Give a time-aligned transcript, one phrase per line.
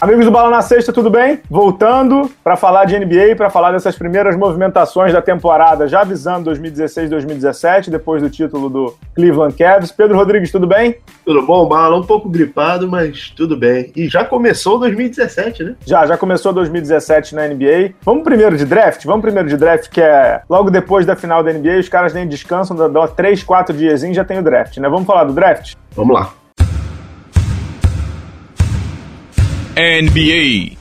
[0.00, 1.40] Amigos do Bala na Sexta, tudo bem?
[1.50, 7.90] Voltando para falar de NBA, para falar dessas primeiras movimentações da temporada, já visando 2016-2017,
[7.90, 9.92] depois do título do Cleveland Cavs.
[9.92, 10.96] Pedro Rodrigues, tudo bem?
[11.22, 11.98] Tudo bom, Bala?
[11.98, 13.92] Um pouco gripado, mas tudo bem.
[13.94, 15.74] E já começou 2017, né?
[15.84, 17.92] Já, já começou 2017 na NBA.
[18.00, 19.04] Vamos primeiro de draft?
[19.04, 22.26] Vamos primeiro de draft, que é logo depois da final da NBA, os caras nem
[22.26, 24.88] descansam, dá 3, 4 dias já tem o draft, né?
[24.88, 25.74] Vamos falar do draft?
[25.94, 26.39] Vamos lá.
[29.76, 30.76] NBA.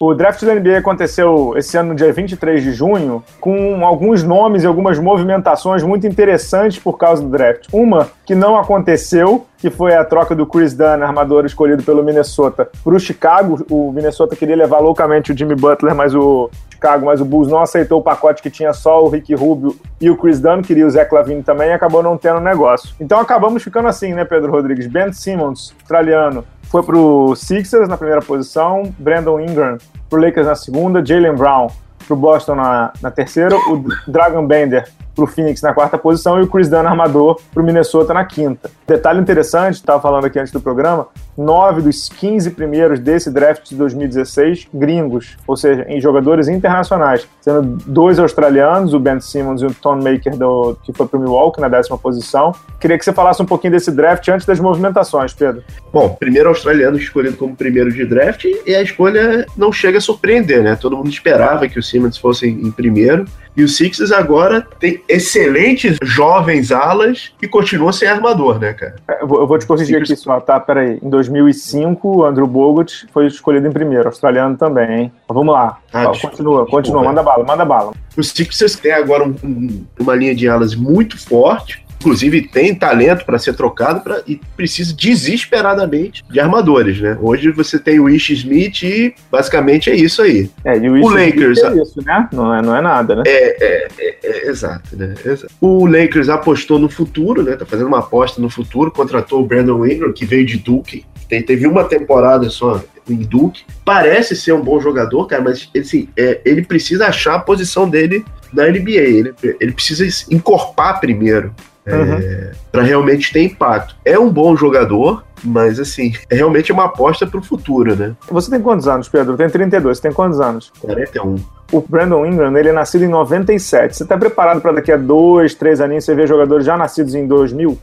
[0.00, 4.62] O draft da NBA aconteceu esse ano no dia 23 de junho, com alguns nomes
[4.62, 7.66] e algumas movimentações muito interessantes por causa do draft.
[7.72, 12.70] Uma que não aconteceu, que foi a troca do Chris Dunn, armador escolhido pelo Minnesota,
[12.84, 13.66] para o Chicago.
[13.68, 16.48] O Minnesota queria levar loucamente o Jimmy Butler, mas o
[16.78, 20.08] Chicago, mas o Bulls não aceitou o pacote que tinha só o Ricky Rubio e
[20.08, 22.94] o Chris Dunn, queria o Zach Lavine também, e acabou não tendo negócio.
[23.00, 24.86] Então acabamos ficando assim, né, Pedro Rodrigues?
[24.86, 31.04] Ben Simmons, australiano, foi pro Sixers na primeira posição, Brandon Ingram pro Lakers na segunda,
[31.04, 31.66] Jalen Brown
[32.06, 34.88] pro Boston na, na terceira, o Dragon Bender
[35.18, 38.24] para o Phoenix na quarta posição e o Chris Dunn armador para o Minnesota na
[38.24, 38.70] quinta.
[38.86, 43.74] Detalhe interessante, estava falando aqui antes do programa, nove dos 15 primeiros desse draft de
[43.74, 49.74] 2016 gringos, ou seja, em jogadores internacionais, sendo dois australianos, o Ben Simmons e o
[49.74, 52.52] Tom Maker, do, que foi para o Milwaukee na décima posição.
[52.80, 55.62] Queria que você falasse um pouquinho desse draft antes das movimentações, Pedro.
[55.92, 60.62] Bom, primeiro australiano escolhido como primeiro de draft e a escolha não chega a surpreender,
[60.62, 60.76] né?
[60.76, 63.24] Todo mundo esperava que o Simmons fosse em primeiro.
[63.56, 68.96] E o Sixers agora tem excelentes jovens alas e continua sem armador, né, cara?
[69.08, 70.10] É, eu vou te corrigir Sixers...
[70.10, 70.60] aqui só, tá?
[70.60, 70.98] Peraí.
[71.02, 75.12] Em 2005, o Andrew Bogut foi escolhido em primeiro, australiano também, hein?
[75.28, 75.78] Mas vamos lá.
[75.92, 77.92] Ah, continua, continua, manda bala, manda bala.
[78.16, 83.24] O Sixers tem agora um, um, uma linha de alas muito forte, inclusive tem talento
[83.24, 87.18] para ser trocado pra, e precisa desesperadamente de armadores, né?
[87.20, 90.50] Hoje você tem o Ish Smith e basicamente é isso aí.
[90.64, 92.28] É, e o, o Lakers é isso, né?
[92.32, 93.22] Não é, não é nada, né?
[93.26, 95.14] É, é, é, é exato, né?
[95.24, 95.52] Exato.
[95.60, 97.56] O Lakers apostou no futuro, né?
[97.56, 101.66] Tá fazendo uma aposta no futuro, contratou o Brandon Ingram, que veio de Duke, teve
[101.66, 103.62] uma temporada só em Duke.
[103.84, 108.24] Parece ser um bom jogador, cara, mas assim, é, ele precisa achar a posição dele
[108.52, 108.90] na NBA.
[108.90, 111.54] Ele, ele precisa encorpar primeiro
[111.96, 112.14] uhum.
[112.14, 113.96] é, para realmente ter impacto.
[114.04, 118.14] É um bom jogador, mas assim, é realmente uma aposta para o futuro, né?
[118.30, 119.36] Você tem quantos anos, Pedro?
[119.36, 120.72] Tem 32, você tem quantos anos?
[120.80, 121.36] 41
[121.70, 123.96] o Brandon Ingram, ele é nascido em 97.
[123.96, 127.26] Você está preparado para daqui a dois, três aninhos você ver jogadores já nascidos em
[127.26, 127.78] 2000?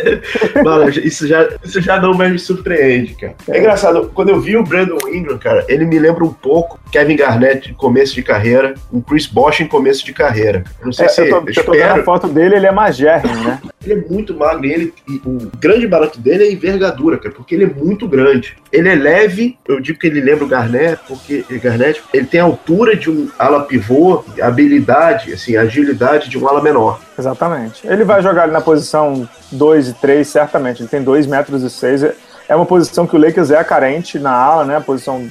[0.64, 3.34] Mano, isso já, isso já não mais me surpreende, cara.
[3.48, 3.56] É.
[3.56, 7.16] é engraçado, quando eu vi o Brandon Ingram, cara, ele me lembra um pouco Kevin
[7.16, 10.64] Garnett em começo de carreira, um Chris Bosh em começo de carreira.
[10.82, 12.72] não sei é, se eu tô, eu, eu tô vendo a foto dele, ele é
[12.72, 13.60] magérrimo, né?
[13.88, 17.34] ele é muito magro e, ele, e o grande barato dele é a envergadura, cara,
[17.34, 18.56] porque ele é muito grande.
[18.72, 22.44] Ele é leve, eu digo que ele lembra o Garnett, porque Garnett, ele tem a
[22.44, 27.00] altura de um ala pivô, habilidade, assim, agilidade de um ala menor.
[27.18, 27.86] Exatamente.
[27.86, 30.82] Ele vai jogar ali na posição 2 e 3, certamente.
[30.82, 32.04] Ele tem 2 metros e 6.
[32.48, 34.80] É uma posição que o Lakers é carente na ala, né?
[34.80, 35.28] Posição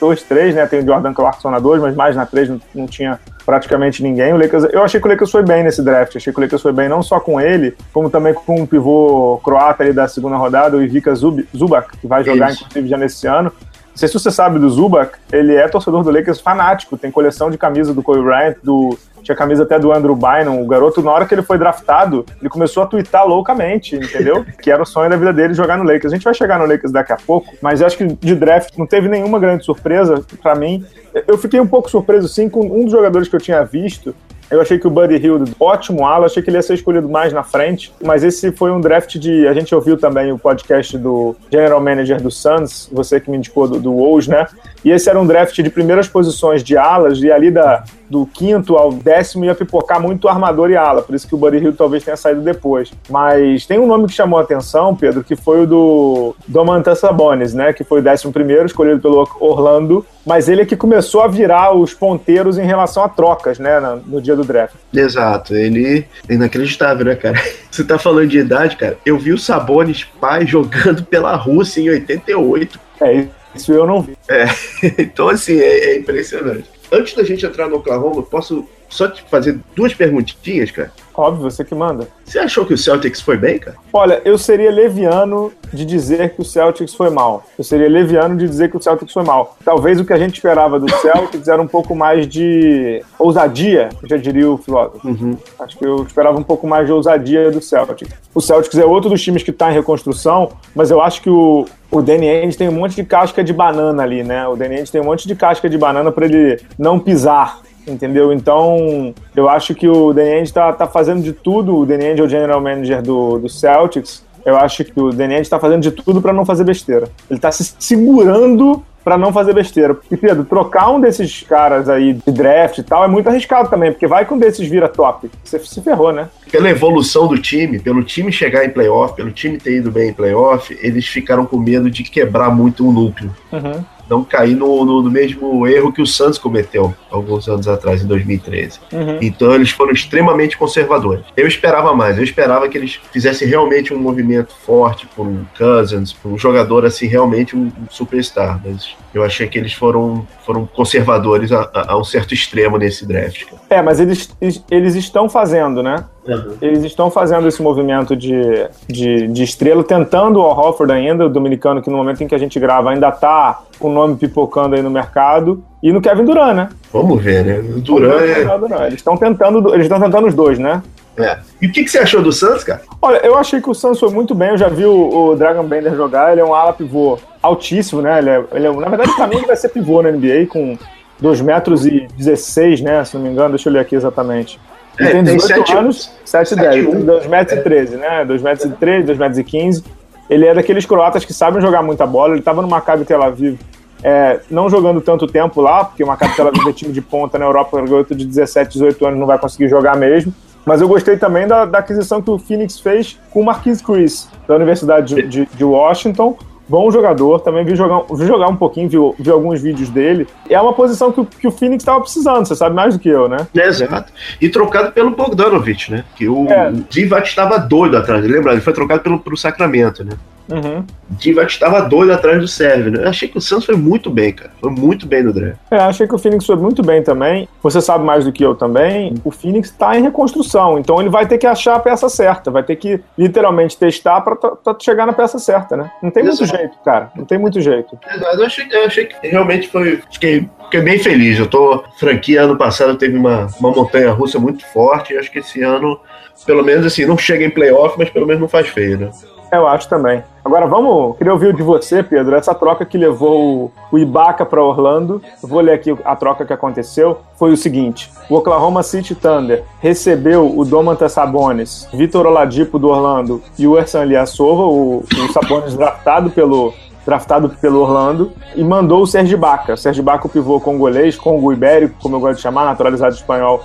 [0.00, 0.66] 2, 3, né?
[0.66, 4.32] Tem o Jordan Clarkson na 2, mas mais na 3 não, não, tinha praticamente ninguém.
[4.32, 6.16] O Lakers, eu achei que o Lakers foi bem nesse draft.
[6.16, 9.40] Achei que o Lakers foi bem não só com ele, como também com o pivô
[9.44, 12.64] croata ali da segunda rodada, o Ivica Zubac, que vai jogar, Isso.
[12.64, 13.52] inclusive, já nesse ano.
[13.92, 17.50] Não sei se você sabe do Zubac, ele é torcedor do Lakers fanático, tem coleção
[17.50, 21.12] de camisa do Kobe Bryant, do, tinha camisa até do Andrew Bynum, o garoto, na
[21.12, 24.44] hora que ele foi draftado, ele começou a twittar loucamente, entendeu?
[24.60, 26.12] que era o sonho da vida dele jogar no Lakers.
[26.12, 28.86] A gente vai chegar no Lakers daqui a pouco, mas acho que de draft não
[28.86, 30.84] teve nenhuma grande surpresa para mim.
[31.26, 34.14] Eu fiquei um pouco surpreso, sim, com um dos jogadores que eu tinha visto,
[34.52, 37.32] eu achei que o Buddy Hill, ótimo ala, achei que ele ia ser escolhido mais
[37.32, 39.48] na frente, mas esse foi um draft de.
[39.48, 43.66] A gente ouviu também o podcast do General Manager do Suns, você que me indicou
[43.66, 44.46] do, do Wolves, né?
[44.84, 48.76] E esse era um draft de primeiras posições de alas, e ali da, do quinto
[48.76, 52.04] ao décimo ia pipocar muito armador e ala, por isso que o Buddy Hill talvez
[52.04, 52.92] tenha saído depois.
[53.08, 57.54] Mas tem um nome que chamou a atenção, Pedro, que foi o do Domantas Sabonis,
[57.54, 57.72] né?
[57.72, 61.74] Que foi o décimo primeiro, escolhido pelo Orlando, mas ele é que começou a virar
[61.74, 63.80] os ponteiros em relação a trocas, né?
[64.06, 64.74] No dia do draft.
[64.92, 67.40] Exato, ele é inacreditável, né, cara?
[67.70, 68.98] Você tá falando de idade, cara?
[69.06, 72.78] Eu vi o Sabonis pai jogando pela Rússia em 88.
[73.00, 74.16] É, isso eu não vi.
[74.28, 74.46] É,
[74.98, 76.64] então assim, é, é impressionante.
[76.90, 80.92] Antes da gente entrar no Oklahoma, posso só te fazer duas perguntinhas, cara.
[81.14, 82.08] Óbvio, você que manda.
[82.24, 83.76] Você achou que o Celtics foi bem, cara?
[83.92, 87.44] Olha, eu seria leviano de dizer que o Celtics foi mal.
[87.58, 89.56] Eu seria leviano de dizer que o Celtics foi mal.
[89.64, 94.16] Talvez o que a gente esperava do Celtics era um pouco mais de ousadia, já
[94.16, 95.06] diria o filósofo.
[95.06, 95.36] Uhum.
[95.58, 98.10] Acho que eu esperava um pouco mais de ousadia do Celtics.
[98.34, 101.66] O Celtics é outro dos times que está em reconstrução, mas eu acho que o,
[101.90, 104.48] o Danny Ainge tem um monte de casca de banana ali, né?
[104.48, 108.32] O Danny Ainge tem um monte de casca de banana para ele não pisar entendeu?
[108.32, 112.28] Então, eu acho que o Danny Ainge tá, fazendo de tudo, o Danny é o
[112.28, 116.20] general manager do, do Celtics, eu acho que o Danny Ainge tá fazendo de tudo
[116.20, 117.08] para não fazer besteira.
[117.30, 119.96] Ele tá se segurando para não fazer besteira.
[120.10, 123.90] E Pedro, trocar um desses caras aí de draft e tal é muito arriscado também,
[123.90, 125.30] porque vai que um desses vira top.
[125.44, 126.28] Você se ferrou, né?
[126.50, 130.12] Pela evolução do time, pelo time chegar em playoff, pelo time ter ido bem em
[130.12, 133.34] playoff, eles ficaram com medo de quebrar muito o núcleo.
[133.52, 138.02] Uhum não cair no, no, no, mesmo erro que o Santos cometeu alguns anos atrás,
[138.02, 138.78] em 2013.
[138.92, 139.18] Uhum.
[139.22, 141.24] Então eles foram extremamente conservadores.
[141.34, 146.12] Eu esperava mais, eu esperava que eles fizessem realmente um movimento forte por um Cousins,
[146.12, 148.60] por um jogador assim, realmente um, um superstar.
[148.62, 153.06] Mas eu achei que eles foram, foram conservadores a, a, a um certo extremo nesse
[153.06, 153.46] draft.
[153.70, 154.34] É, mas eles,
[154.70, 156.04] eles estão fazendo, né?
[156.26, 156.56] Uhum.
[156.62, 161.82] Eles estão fazendo esse movimento de, de, de estrela, tentando o Hofford ainda, o dominicano,
[161.82, 164.82] que no momento em que a gente grava ainda tá com o nome pipocando aí
[164.82, 166.68] no mercado, e no Kevin Durant, né?
[166.92, 167.58] Vamos ver, né?
[167.58, 168.86] O Durant é...
[168.86, 170.80] Eles estão tentando, eles estão tentando os dois, né?
[171.16, 171.38] É.
[171.60, 172.82] E o que, que você achou do Santos, cara?
[173.00, 174.50] Olha, eu achei que o Santos foi muito bem.
[174.50, 176.32] Eu já vi o, o Dragon Bender jogar.
[176.32, 178.18] Ele é um ala pivô altíssimo, né?
[178.18, 180.78] Ele é, ele é, na verdade, pra mim, ele vai ser pivô na NBA com
[181.20, 183.04] 2 metros e 16, né?
[183.04, 184.58] Se não me engano, deixa eu ler aqui exatamente.
[184.98, 187.04] Ele É, tem tem 18 sete- anos, 7 e sete 10, e um.
[187.04, 188.24] 2 metros e 13, né?
[188.24, 189.84] 2 metros e 13, 2 metros e 15.
[190.30, 192.30] Ele é daqueles croatas que sabem jogar muita bola.
[192.32, 193.58] Ele estava no Maccabi Tel Aviv,
[194.02, 197.38] é, não jogando tanto tempo lá, porque o Maccabi Tel Aviv é time de ponta
[197.38, 200.32] na Europa, garoto de 17, 18 anos não vai conseguir jogar mesmo.
[200.64, 204.28] Mas eu gostei também da, da aquisição que o Phoenix fez com o Marquise Chris,
[204.46, 206.36] da Universidade de, de- de Washington.
[206.72, 210.26] Bom jogador, também vi jogar, vi jogar um pouquinho, vi, vi alguns vídeos dele.
[210.48, 213.10] É uma posição que, o- que o Phoenix estava precisando, você sabe mais do que
[213.10, 213.46] eu, né?
[213.54, 214.10] É, exato.
[214.40, 216.02] E trocado pelo Bogdanovich, né?
[216.16, 216.70] Que o É.
[216.70, 218.24] o Divac estava doido atrás.
[218.24, 218.52] Lembra?
[218.52, 220.12] Ele foi trocado pelo, pro Sacramento, né?
[220.52, 220.84] Uhum.
[221.10, 223.04] Divac estava doido atrás do Sérvio, né?
[223.04, 224.50] Eu achei que o Santos foi muito bem, cara.
[224.60, 225.56] Foi muito bem no draft.
[225.70, 227.48] É, achei que o Phoenix foi muito bem também.
[227.62, 229.14] Você sabe mais do que eu também.
[229.24, 232.62] O Phoenix está em reconstrução, então ele vai ter que achar a peça certa, vai
[232.62, 234.36] ter que literalmente testar para
[234.80, 235.90] chegar na peça certa, né?
[236.02, 236.58] Não tem muito Exato.
[236.58, 237.10] jeito, cara.
[237.16, 237.98] Não tem muito jeito.
[238.14, 238.36] Exato.
[238.36, 240.02] Eu achei, eu achei que realmente foi.
[240.10, 241.38] Fiquei, fiquei bem feliz.
[241.38, 241.82] Eu tô.
[241.98, 245.14] Franquia ano passado teve uma, uma montanha russa muito forte.
[245.14, 245.98] E acho que esse ano,
[246.46, 249.10] pelo menos assim, não chega em playoff, mas pelo menos não faz feio, né?
[249.52, 250.24] Eu acho também.
[250.42, 255.20] Agora vamos, queria ouvir de você, Pedro, essa troca que levou o- Ibaka para Orlando.
[255.42, 257.18] Vou ler aqui a troca que aconteceu.
[257.36, 263.42] Foi o seguinte: o Oklahoma City Thunder recebeu o Domantas Sabonis, Vitor Oladipo do Orlando
[263.58, 266.72] e o Ersan Ilyasova, o, o Sabonis draftado pelo
[267.04, 269.74] draftado pelo Orlando e mandou o Serge Ibaka.
[269.74, 273.60] O Serge Ibaka, o pivô congolês, congo ibérico, como eu gosto de chamar, naturalizado espanhol,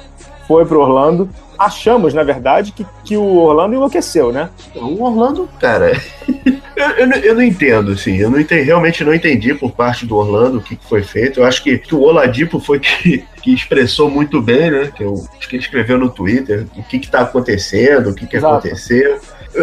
[0.47, 1.29] foi para Orlando.
[1.59, 4.49] Achamos, na verdade, que, que o Orlando enlouqueceu, né?
[4.75, 5.91] O Orlando, cara,
[6.75, 10.05] eu, eu, não- eu não entendo, assim, eu não entendi, realmente não entendi por parte
[10.05, 11.39] do Orlando o que, que foi feito.
[11.39, 14.91] Eu acho que, que o Oladipo foi que, que expressou muito bem, né?
[14.95, 18.37] Que eu, acho que ele escreveu no Twitter o que está acontecendo, o que, que
[18.37, 18.55] Exato.
[18.55, 19.19] aconteceu.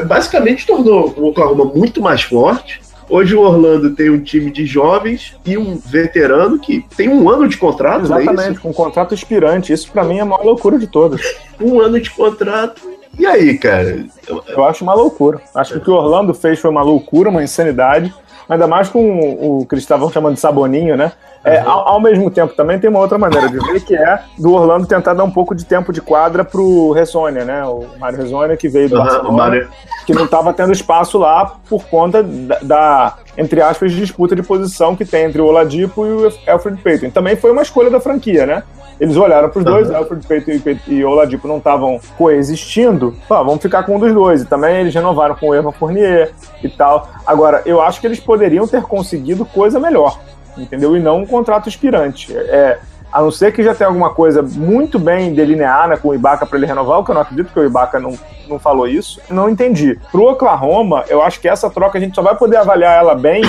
[0.06, 2.80] Basicamente tornou o Oklahoma muito mais forte.
[3.08, 7.46] Hoje o Orlando tem um time de jovens e um veterano que tem um ano
[7.46, 8.60] de contrato, não é Exatamente, isso?
[8.60, 9.72] com um contrato expirante.
[9.72, 11.20] Isso pra mim é a maior loucura de todas.
[11.60, 12.82] Um ano de contrato.
[13.18, 14.06] E aí, cara?
[14.48, 15.40] Eu acho uma loucura.
[15.54, 18.12] Acho que o que o Orlando fez foi uma loucura, uma insanidade.
[18.48, 21.12] Ainda mais com o o que eles estavam chamando de saboninho, né?
[21.44, 21.70] É, Uhum.
[21.70, 24.86] ao, ao mesmo tempo, também tem uma outra maneira de ver, que é do Orlando
[24.86, 27.62] tentar dar um pouco de tempo de quadra pro Ressônia, né?
[27.66, 29.68] O Mário Ressônia, que veio do Aham, Barcelona.
[30.06, 34.96] que não estava tendo espaço lá por conta da, da, entre aspas, disputa de posição
[34.96, 37.10] que tem entre o Oladipo e o Alfred Payton.
[37.10, 38.62] Também foi uma escolha da franquia, né?
[39.00, 39.96] Eles olharam para os dois, Uhum.
[39.96, 44.42] Alfred Payton e e Oladipo não estavam coexistindo, pá, vamos ficar com um dos dois.
[44.42, 46.32] E também eles renovaram com o Evan Fournier
[46.62, 47.08] e tal.
[47.26, 50.18] Agora, eu acho que eles poderiam ter conseguido coisa melhor,
[50.56, 50.96] entendeu?
[50.96, 52.36] E não um contrato expirante.
[52.36, 52.78] É,
[53.14, 56.58] a não ser que já tenha alguma coisa muito bem delineada com o Ibaka para
[56.58, 58.18] ele renovar, o que eu não acredito que o Ibaka não,
[58.48, 59.20] não falou isso.
[59.30, 59.98] Não entendi.
[60.10, 63.42] Pro Oklahoma, eu acho que essa troca a gente só vai poder avaliar ela bem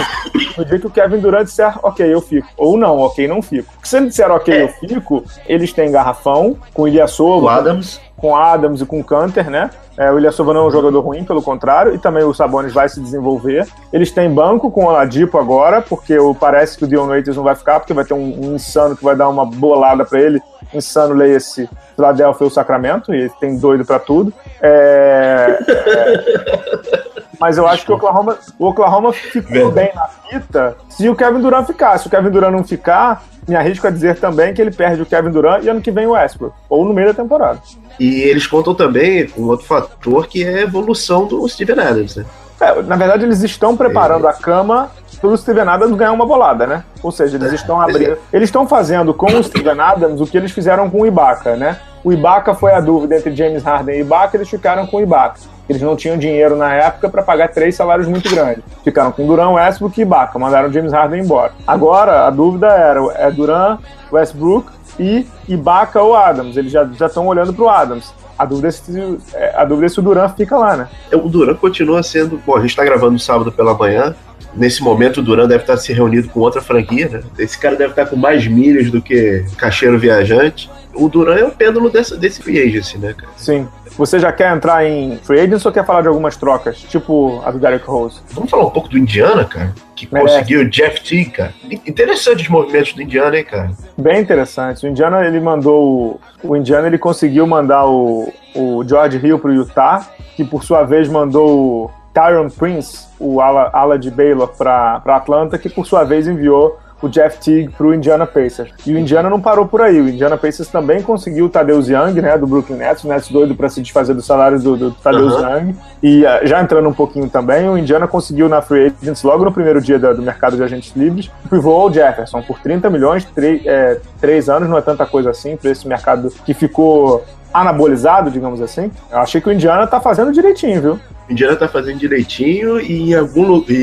[0.55, 2.48] no dia que o Kevin Durant disser, ok, eu fico.
[2.55, 3.72] Ou não, ok, não fico.
[3.74, 4.63] Porque se ele disser, ok, É.
[4.63, 8.00] eu fico, eles têm garrafão com o Ilyasova, O Adams.
[8.15, 9.69] com Adams e com Canter, né?
[9.98, 12.90] É, o Ilyasova não é um jogador ruim, pelo contrário, e também o Sabonis vai
[12.90, 13.66] se desenvolver.
[13.94, 17.56] Eles têm banco com o Oladipo agora, porque parece que o Dion Waiters não vai
[17.56, 20.42] ficar, porque vai ter um, um insano que vai dar uma bolada para ele.
[20.74, 24.34] Insano, leia-se Philadelphia ou Sacramento, e tem doido para tudo.
[24.62, 27.06] É, é,
[27.40, 31.40] mas eu acho que o Oklahoma, o Oklahoma ficou bem na fita se o Kevin
[31.40, 31.98] Durant ficar.
[31.98, 35.06] Se o Kevin Durant não ficar, me arrisco a dizer também que ele perde o
[35.06, 37.60] Kevin Durant e ano que vem o Westbrook, ou no meio da temporada.
[38.00, 42.25] E eles contam também com outro fator que é a evolução do Steven Adams, né?
[42.60, 44.30] É, na verdade, eles estão preparando é.
[44.30, 46.84] a cama para o Steven Adams ganhar uma bolada, né?
[47.04, 48.14] Ou seja, eles é, estão abrindo.
[48.14, 48.18] É.
[48.32, 51.80] Eles estão fazendo com o Steven Adams o que eles fizeram com o Ibaka, né?
[52.04, 55.40] O Ibaka foi a dúvida entre James Harden e Ibaka, eles ficaram com o Ibaka.
[55.67, 58.63] Eles não tinham dinheiro na época para pagar três salários muito grandes.
[58.84, 61.53] Ficaram com Duran, Westbrook e Ibaka, mandaram James Harden embora.
[61.65, 63.77] Agora, a dúvida era é Duran,
[64.12, 66.55] Westbrook e Ibaka ou Adams.
[66.55, 68.13] Eles já estão olhando para o Adams.
[68.38, 70.88] A dúvida, é se, é, a dúvida é se o Duran fica lá, né?
[71.13, 72.39] O Duran continua sendo.
[72.45, 74.13] Bom, a gente está gravando sábado pela manhã.
[74.53, 77.24] Nesse momento, o Duran deve estar se reunindo com outra franquia, né?
[77.38, 80.69] Esse cara deve estar com mais milhas do que cacheiro viajante.
[80.93, 83.31] O Duran é o pêndulo desse, desse free agency, né, cara?
[83.36, 83.67] Sim.
[83.98, 87.52] Você já quer entrar em free agents ou quer falar de algumas trocas, tipo a
[87.52, 88.22] do Derek Rose?
[88.32, 89.74] Vamos falar um pouco do Indiana, cara?
[89.96, 90.34] Que Merece.
[90.34, 91.54] conseguiu o Jeff T, cara.
[91.88, 93.72] Interessante os movimentos do Indiana, hein, cara?
[93.98, 94.86] Bem interessante.
[94.86, 96.20] O Indiana, ele mandou...
[96.44, 101.08] O Indiana, ele conseguiu mandar o, o George Hill pro Utah, que por sua vez
[101.08, 106.28] mandou o Tyron Prince, o ala, ala de Baylor, para Atlanta, que por sua vez
[106.28, 108.72] enviou o Jeff Teague para o Indiana Pacers.
[108.86, 110.00] E o Indiana não parou por aí.
[110.00, 113.04] O Indiana Pacers também conseguiu o Tadeusz Young, né, do Brooklyn Nets.
[113.04, 115.42] O Nets doido para se desfazer do salário do, do Tadeusz uhum.
[115.42, 115.75] Young.
[116.02, 119.52] E uh, já entrando um pouquinho também, o Indiana conseguiu na Free Agents, logo no
[119.52, 123.66] primeiro dia do, do mercado de agentes livres, o pivô Jefferson por 30 milhões, 3,
[123.66, 127.24] é, 3 anos, não é tanta coisa assim para esse mercado que ficou
[127.62, 128.91] anabolizado, digamos assim.
[129.12, 131.00] Eu achei que o Indiana tá fazendo direitinho, viu?
[131.27, 133.65] O Indiana tá fazendo direitinho e em algum lugar.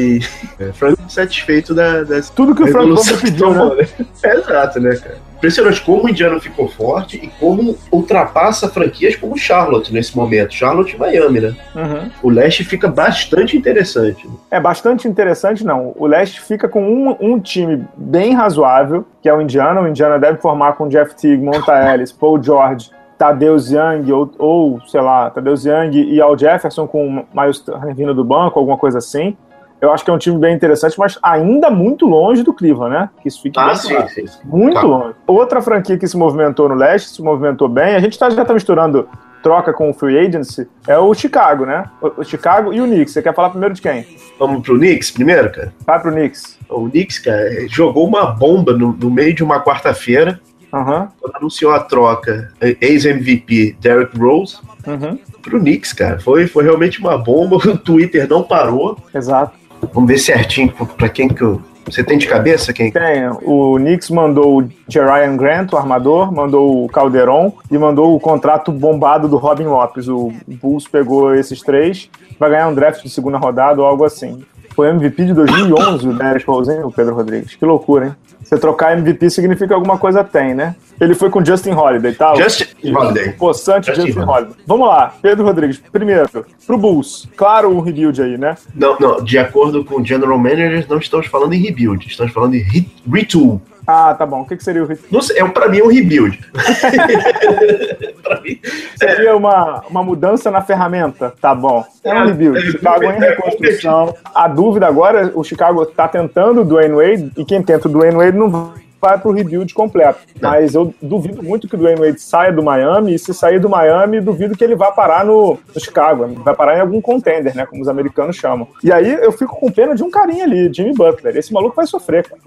[0.61, 2.31] É, Frank satisfeito da, das.
[2.31, 3.87] Tudo que o Frank pediu, né?
[4.23, 5.17] É, exato, né, cara?
[5.39, 10.55] Impressionante como o Indiana ficou forte e como ultrapassa franquias como Charlotte nesse momento.
[10.55, 11.57] Charlotte e Miami, né?
[11.75, 12.11] Uhum.
[12.23, 14.29] O leste fica bastante interessante.
[14.53, 15.95] É bastante interessante, não.
[15.97, 19.81] O leste fica com um, um time bem razoável, que é o Indiana.
[19.81, 24.81] O Indiana deve formar com Jeff Teague, Monta Ellis, Paul George, Tadeusz Young ou, ou,
[24.89, 27.65] sei lá, Tadeusz Young e Al Jefferson com o Miles
[27.95, 29.37] vindo do banco, alguma coisa assim.
[29.81, 33.11] Eu acho que é um time bem interessante, mas ainda muito longe do Cleveland, né?
[33.21, 34.83] Que isso fique ah, sim, sim, sim, Muito tá.
[34.83, 35.15] longe.
[35.25, 38.55] Outra franquia que se movimentou no leste, se movimentou bem, a gente tá, já tá
[38.55, 39.09] misturando
[39.41, 41.85] troca com o free agency, é o Chicago, né?
[42.01, 43.13] O, Chicago e o Knicks.
[43.13, 44.05] Você quer falar primeiro de quem?
[44.37, 45.73] Vamos pro Knicks primeiro, cara?
[45.87, 46.59] Vai pro Knicks.
[46.69, 50.41] O Knicks, cara, jogou uma bomba no, no meio de uma quarta-feira
[50.73, 51.07] Uhum.
[51.21, 52.51] Quando anunciou a troca,
[52.81, 55.19] ex-MVP Derrick Rose, uhum.
[55.43, 56.19] pro Knicks, cara.
[56.19, 57.59] Foi, foi realmente uma bomba.
[57.73, 58.99] O Twitter não parou.
[59.15, 59.53] Exato.
[59.93, 61.61] Vamos ver certinho para quem que eu.
[61.87, 62.93] Você tem de cabeça quem?
[62.93, 63.29] Tem.
[63.43, 68.71] O Knicks mandou o Jerian Grant, o armador, mandou o Calderon e mandou o contrato
[68.71, 70.07] bombado do Robin Lopes.
[70.07, 74.45] O Bulls pegou esses três, vai ganhar um draft de segunda rodada ou algo assim.
[74.75, 77.57] Foi MVP de 2011 o Derek Rose, hein, o Pedro Rodrigues.
[77.57, 78.15] Que loucura, hein?
[78.53, 80.77] Você trocar MVP significa que alguma coisa tem, né?
[81.01, 82.35] Ele foi com Justin Holiday, tá?
[82.35, 83.33] Justin Holiday.
[83.33, 84.55] Poçante Justin, Justin Holiday.
[84.67, 85.83] Vamos lá, Pedro Rodrigues.
[85.91, 86.29] Primeiro,
[86.67, 87.27] pro Bulls.
[87.35, 88.55] Claro, um rebuild aí, né?
[88.75, 89.25] Não, não.
[89.25, 92.07] De acordo com o General Manager, não estamos falando em rebuild.
[92.07, 92.63] Estamos falando em
[93.11, 93.59] retool.
[93.95, 94.41] Ah, tá bom.
[94.41, 95.13] O que, que seria o rebuild?
[95.13, 96.41] Não sei, é, pra mim é um rebuild.
[98.23, 98.59] pra mim.
[98.97, 99.35] Seria é.
[99.35, 101.35] uma, uma mudança na ferramenta.
[101.39, 101.85] Tá bom.
[102.03, 102.59] É um é, rebuild.
[102.59, 104.15] É, Chicago em reconstrução.
[104.35, 108.17] A dúvida agora, o Chicago tá tentando o Dwayne Wade, e quem tenta o Dwayne
[108.17, 108.73] Wade não
[109.03, 110.21] vai para o rebuild completo.
[110.41, 110.51] Não.
[110.51, 113.69] Mas eu duvido muito que o Dwayne Wade saia do Miami, e se sair do
[113.69, 116.29] Miami, duvido que ele vá parar no, no Chicago.
[116.45, 117.67] Vai parar em algum contender, né?
[117.67, 118.69] Como os americanos chamam.
[118.85, 121.37] E aí eu fico com pena de um carinha ali, Jimmy Butler.
[121.37, 122.41] Esse maluco vai sofrer, cara.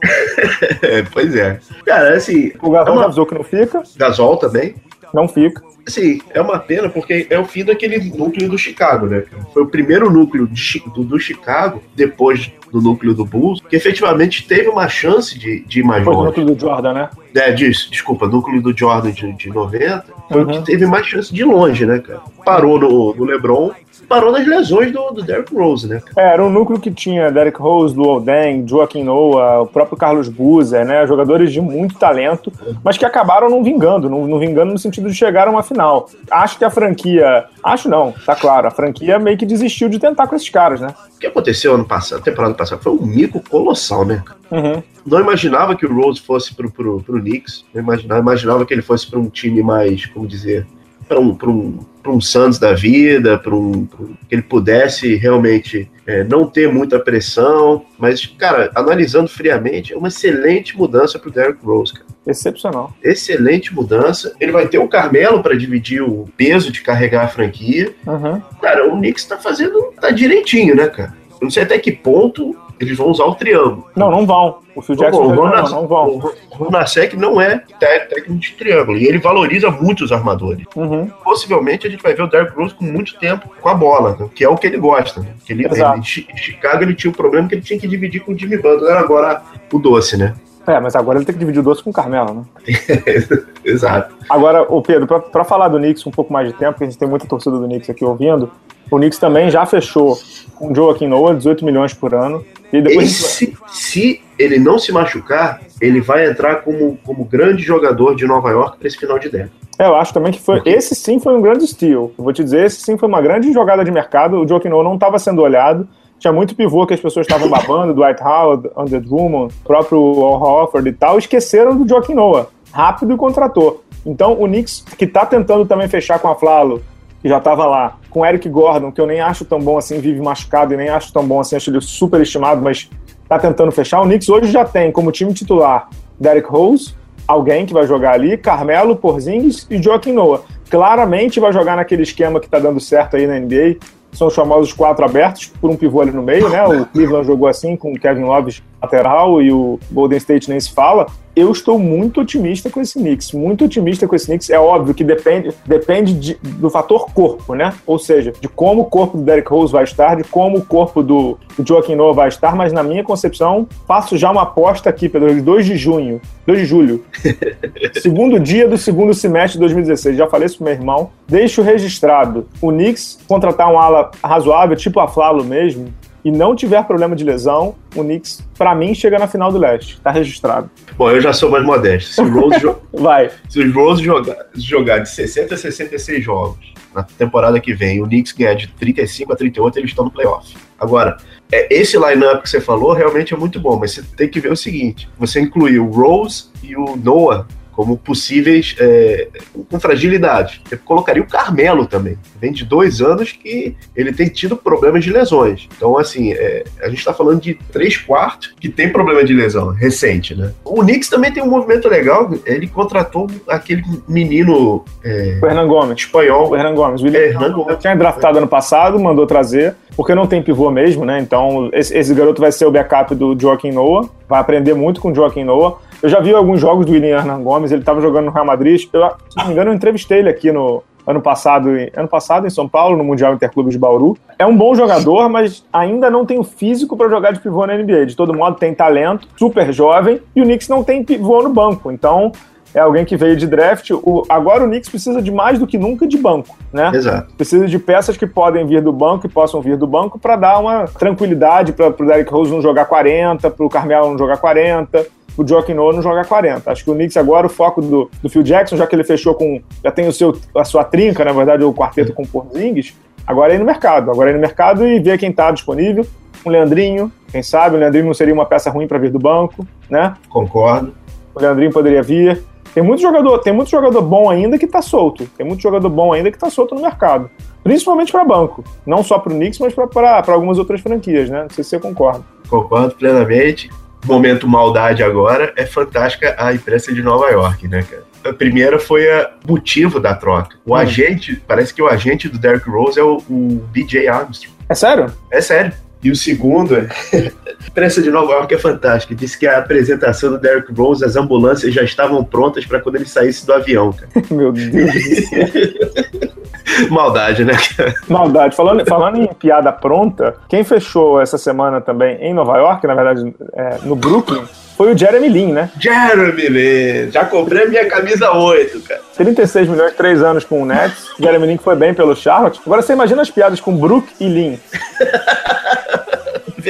[1.11, 1.59] pois é.
[1.85, 2.53] Cara, assim.
[2.61, 3.05] O Gasol é uma...
[3.05, 3.83] avisou que não fica.
[3.97, 4.75] Gasol também.
[5.13, 5.61] Não fica.
[5.87, 9.23] Sim, é uma pena porque é o fim daquele núcleo do Chicago, né?
[9.53, 14.47] Foi o primeiro núcleo de, do, do Chicago, depois do núcleo do Bulls, que efetivamente
[14.47, 16.23] teve uma chance de, de ir mais Foi longe.
[16.23, 17.09] o núcleo do Jordan, né?
[17.35, 20.49] É, disso, desculpa, núcleo do Jordan de, de 90, foi uhum.
[20.49, 22.21] o que teve mais chance de longe, né, cara?
[22.43, 23.71] Parou no, no LeBron,
[24.05, 26.01] parou nas lesões do, do Derrick Rose, né?
[26.15, 30.29] É, era um núcleo que tinha Derrick Rose, Luol Deng, Joaquim Noah, o próprio Carlos
[30.29, 31.05] Boozer, né?
[31.07, 32.51] Jogadores de muito talento,
[32.83, 36.09] mas que acabaram não vingando, não, não vingando no sentido de chegar a uma final.
[36.29, 37.45] Acho que a franquia.
[37.63, 38.67] Acho não, tá claro.
[38.67, 40.93] A franquia meio que desistiu de tentar com esses caras, né?
[41.15, 44.23] O que aconteceu ano passado, temporada passada, foi um mico colossal, né?
[44.51, 44.83] Uhum.
[45.05, 47.65] Não imaginava que o Rose fosse pro, pro, pro Knicks.
[47.73, 50.65] Não imaginava, imaginava que ele fosse para um time mais, como dizer,
[51.07, 51.79] para um, pra um
[52.11, 56.99] um Santos da vida, para um, um, que ele pudesse realmente é, não ter muita
[56.99, 57.85] pressão.
[57.97, 62.05] Mas, cara, analisando friamente, é uma excelente mudança para o Derrick Rose, cara.
[62.27, 62.95] Excepcional.
[63.03, 64.33] Excelente mudança.
[64.39, 67.93] Ele vai ter o Carmelo para dividir o peso de carregar a franquia.
[68.05, 68.41] Uhum.
[68.61, 69.93] Cara, o Knicks tá fazendo.
[70.01, 71.13] tá direitinho, né, cara?
[71.33, 73.87] Eu não sei até que ponto eles vão usar o triângulo.
[73.95, 74.59] Não, não vão.
[74.75, 76.07] O Phil Jackson o não, Ron não, não vão.
[76.51, 78.97] O Ronasek não é té- técnico de triângulo.
[78.97, 80.65] E ele valoriza muito os armadores.
[80.75, 81.07] Uhum.
[81.23, 84.29] Possivelmente a gente vai ver o Derrick Rose com muito tempo com a bola, né?
[84.35, 85.21] que é o que ele gosta.
[85.21, 85.27] Né?
[85.45, 87.87] Que ele, ele- em Chi- em Chicago ele tinha um problema que ele tinha que
[87.87, 89.41] dividir com o Jimmy Butler, agora
[89.71, 90.33] o doce, né?
[90.67, 92.43] É, mas agora ele tem que dividir o doce com o Carmelo, né?
[93.63, 94.15] Exato.
[94.29, 96.97] Agora, o Pedro, pra falar do Knicks um pouco mais de tempo, porque a gente
[96.99, 98.49] tem muita torcida do Knicks aqui ouvindo,
[98.89, 100.17] o Knicks também já fechou
[100.55, 102.45] com o Joaquim Noah, 18 milhões por ano.
[102.71, 108.15] E depois Esse, se ele não se machucar, ele vai entrar como, como grande jogador
[108.15, 109.51] de Nova York para esse final de década.
[109.77, 110.61] É, eu acho também que foi.
[110.65, 112.11] Esse sim foi um grande steal.
[112.17, 114.41] Eu vou te dizer, esse sim foi uma grande jogada de mercado.
[114.41, 115.87] O Joaquim Noah não estava sendo olhado.
[116.17, 120.89] Tinha muito pivô que as pessoas estavam babando, Dwight Howard, Andrew Drummond, próprio Al Horford
[120.89, 121.17] e tal.
[121.17, 122.47] Esqueceram do Joaquim Noah.
[122.71, 123.83] Rápido e contratou.
[124.05, 126.81] Então, o Knicks, que tá tentando também fechar com a Flalo,
[127.25, 130.21] que já estava lá, com Eric Gordon, que eu nem acho tão bom assim, vive
[130.21, 132.87] machucado e nem acho tão bom assim, acho ele super estimado, mas
[133.27, 133.99] tá tentando fechar.
[134.01, 135.89] O Knicks hoje já tem como time titular
[136.19, 136.93] Derek Rose,
[137.27, 140.43] alguém que vai jogar ali, Carmelo, Porzingis e Joaquim Noah.
[140.69, 143.77] Claramente vai jogar naquele esquema que tá dando certo aí na NBA,
[144.11, 146.63] são os famosos quatro abertos, por um pivô ali no meio, né?
[146.63, 150.71] O Cleveland jogou assim, com o Kevin Love lateral e o Golden State nem se
[150.73, 151.07] fala.
[151.35, 154.49] Eu estou muito otimista com esse Knicks, muito otimista com esse Knicks.
[154.49, 157.73] É óbvio que depende, depende de- do fator corpo, né?
[157.85, 161.03] Ou seja, de como o corpo do Derrick Rose vai estar, de como o corpo
[161.03, 165.09] do, do Joaquim Noah vai estar, mas na minha concepção, faço já uma aposta aqui,
[165.09, 167.03] Pedro, de 2 de junho, 2 de julho,
[168.01, 170.15] segundo dia do segundo semestre de 2016.
[170.15, 171.09] Já falei isso pro meu irmão.
[171.27, 172.47] Deixo registrado.
[172.61, 175.87] O Knicks contratar um ala razoável, tipo a Flalo mesmo,
[176.25, 180.01] e não tiver problema de lesão, o Knicks, pra mim, chega na final do leste.
[180.01, 180.69] Tá registrado.
[180.97, 182.13] Bom, eu já sou mais modesto.
[182.15, 183.29] Se o Rose, jo- Vai.
[183.47, 188.05] se o Rose jogar, jogar de 60 a 66 jogos na temporada que vem, o
[188.07, 190.55] Knicks ganhar de 35 a 38, eles estão no playoff.
[190.79, 191.17] Agora,
[191.51, 194.51] é, esse line-up que você falou realmente é muito bom, mas você tem que ver
[194.51, 199.27] o seguinte: você incluiu o Rose e o Noah como possíveis é,
[199.69, 200.61] com fragilidade.
[200.71, 202.17] Eu colocaria o Carmelo também.
[202.39, 205.67] Vem de dois anos que ele tem tido problemas de lesões.
[205.75, 209.69] Então, assim, é, a gente está falando de três quartos que tem problema de lesão
[209.73, 210.53] recente, né?
[210.63, 212.31] O Knicks também tem um movimento legal.
[212.45, 215.97] Ele contratou aquele menino é, O Hernan Gomes.
[215.99, 216.49] espanhol.
[216.51, 217.01] O Hernan Gomes.
[217.01, 217.77] O William É, Hernan Gomes.
[217.79, 221.19] tinha draftado ano passado, mandou trazer, porque não tem pivô mesmo, né?
[221.19, 225.11] Então, esse, esse garoto vai ser o backup do Joaquim Noah, vai aprender muito com
[225.11, 225.75] o Joaquim Noah.
[226.01, 228.81] Eu já vi alguns jogos do William Hernan Gomes, ele estava jogando no Real Madrid.
[228.93, 232.47] Eu, se não me engano, eu entrevistei ele aqui no ano passado, em- ano passado
[232.47, 234.17] em São Paulo, no Mundial Interclubes de Bauru.
[234.39, 237.75] É um bom jogador, mas ainda não tem o físico para jogar de pivô na
[237.75, 238.05] NBA.
[238.05, 241.91] De todo modo, tem talento, super jovem, e o Knicks não tem pivô no banco.
[241.91, 242.31] Então,
[242.73, 243.91] é alguém que veio de draft.
[243.91, 246.91] O- agora o Knicks precisa de mais do que nunca de banco, né?
[246.93, 247.33] Exato.
[247.35, 250.59] Precisa de peças que podem vir do banco e possam vir do banco para dar
[250.59, 255.05] uma tranquilidade para o Derrick Rose não jogar 40, para o Carmelo não jogar 40,
[255.37, 256.71] o Joaquim Noah não jogar 40.
[256.71, 259.33] Acho que o Knicks agora, o foco do, do Phil Jackson, já que ele fechou
[259.35, 259.61] com.
[259.83, 262.95] já tem o seu, a sua trinca, na verdade, o quarteto com o Porzingis,
[263.25, 264.11] agora é ir no mercado.
[264.11, 266.05] Agora é ir no mercado e ver quem está disponível.
[266.45, 269.67] Um Leandrinho, quem sabe, o Leandrinho não seria uma peça ruim para vir do banco,
[269.89, 270.13] né?
[270.29, 270.93] Concordo.
[271.33, 272.43] O Leandrinho poderia vir.
[272.73, 275.25] Tem muito jogador, tem muito jogador bom ainda que tá solto.
[275.37, 277.29] Tem muito jogador bom ainda que tá solto no mercado.
[277.63, 278.63] Principalmente para banco.
[278.85, 281.43] Não só para o Knicks, mas para algumas outras franquias, né?
[281.43, 282.23] Não sei se você concorda.
[282.49, 283.69] Concordo plenamente.
[284.05, 288.03] Momento maldade agora é fantástica a imprensa de Nova York, né, cara?
[288.23, 290.55] A primeira foi o motivo da troca.
[290.65, 290.75] O Hum.
[290.75, 294.53] agente, parece que o agente do Derrick Rose é o, o BJ Armstrong.
[294.67, 295.11] É sério?
[295.31, 295.73] É sério.
[296.05, 296.87] E o segundo é.
[297.65, 299.15] A imprensa de Nova York é fantástica.
[299.15, 303.05] Disse que a apresentação do Derrick Rose, as ambulâncias já estavam prontas para quando ele
[303.05, 304.09] saísse do avião, cara.
[304.29, 306.29] Meu Deus do céu.
[306.89, 307.93] Maldade, né, cara?
[308.07, 308.55] Maldade.
[308.55, 313.33] Falando, falando em piada pronta, quem fechou essa semana também em Nova York, na verdade,
[313.53, 314.43] é, no Brooklyn,
[314.77, 315.69] foi o Jeremy Lin, né?
[315.79, 317.11] Jeremy Lin.
[317.11, 319.01] Já comprei a minha camisa 8, cara.
[319.15, 321.07] 36 milhões, 3 anos com o Nets.
[321.19, 322.59] Jeremy Lin foi bem pelo Charlotte.
[322.65, 324.59] Agora você imagina as piadas com Brook e Lin.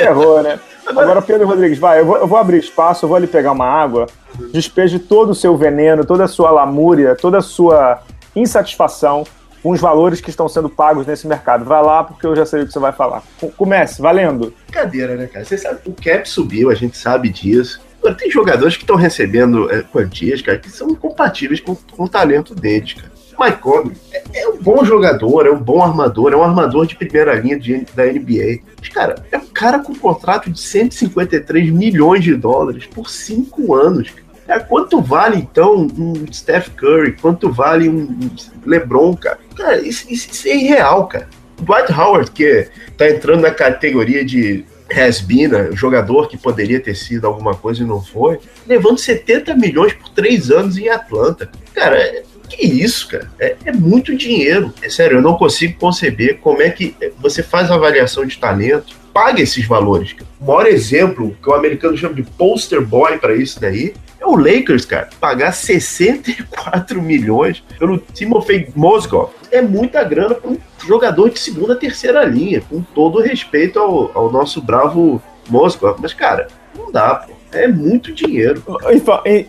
[0.03, 0.59] Ferrou, né?
[0.85, 3.65] Agora, Pedro Rodrigues, vai, eu vou, eu vou abrir espaço, eu vou ali pegar uma
[3.65, 4.05] água,
[4.53, 8.01] despeje todo o seu veneno, toda a sua lamúria, toda a sua
[8.35, 9.25] insatisfação
[9.63, 11.65] com os valores que estão sendo pagos nesse mercado.
[11.65, 13.23] Vai lá, porque eu já sei o que você vai falar.
[13.39, 14.53] Co- Comece, valendo.
[14.67, 15.43] Brincadeira, né, cara?
[15.43, 17.81] Você sabe, o cap subiu, a gente sabe disso.
[17.99, 22.07] Agora, tem jogadores que estão recebendo é, quantias, cara, que são incompatíveis com, com o
[22.09, 23.11] talento deles, cara.
[23.39, 23.59] Mike
[24.11, 27.59] é, é, um bom jogador, é um bom armador, é um armador de primeira linha
[27.59, 28.59] de, da NBA.
[28.79, 33.73] Mas, cara, é um cara com um contrato de 153 milhões de dólares por cinco
[33.75, 34.13] anos.
[34.47, 37.13] É, quanto vale, então, um Steph Curry?
[37.13, 38.29] Quanto vale um
[38.65, 39.39] LeBron, cara?
[39.55, 41.27] Cara, isso, isso, isso é irreal, cara.
[41.59, 42.67] Dwight Howard, que
[42.97, 48.01] tá entrando na categoria de Hasbina, jogador que poderia ter sido alguma coisa e não
[48.01, 51.49] foi, levando 70 milhões por três anos em Atlanta.
[51.73, 51.97] Cara,
[52.47, 53.31] que isso, cara?
[53.39, 54.73] É, é, muito dinheiro.
[54.81, 58.95] É sério, eu não consigo conceber como é que você faz a avaliação de talento,
[59.13, 60.13] paga esses valores.
[60.13, 60.27] Cara.
[60.39, 64.35] O maior exemplo que o americano chama de poster boy para isso daí é o
[64.35, 65.09] Lakers, cara.
[65.19, 72.23] Pagar 64 milhões pelo Timofey Mozgov é muita grana para um jogador de segunda, terceira
[72.23, 75.99] linha, com todo respeito ao, ao nosso bravo Mozgov.
[76.01, 77.33] Mas, cara, não dá, pô.
[77.55, 78.63] É muito dinheiro.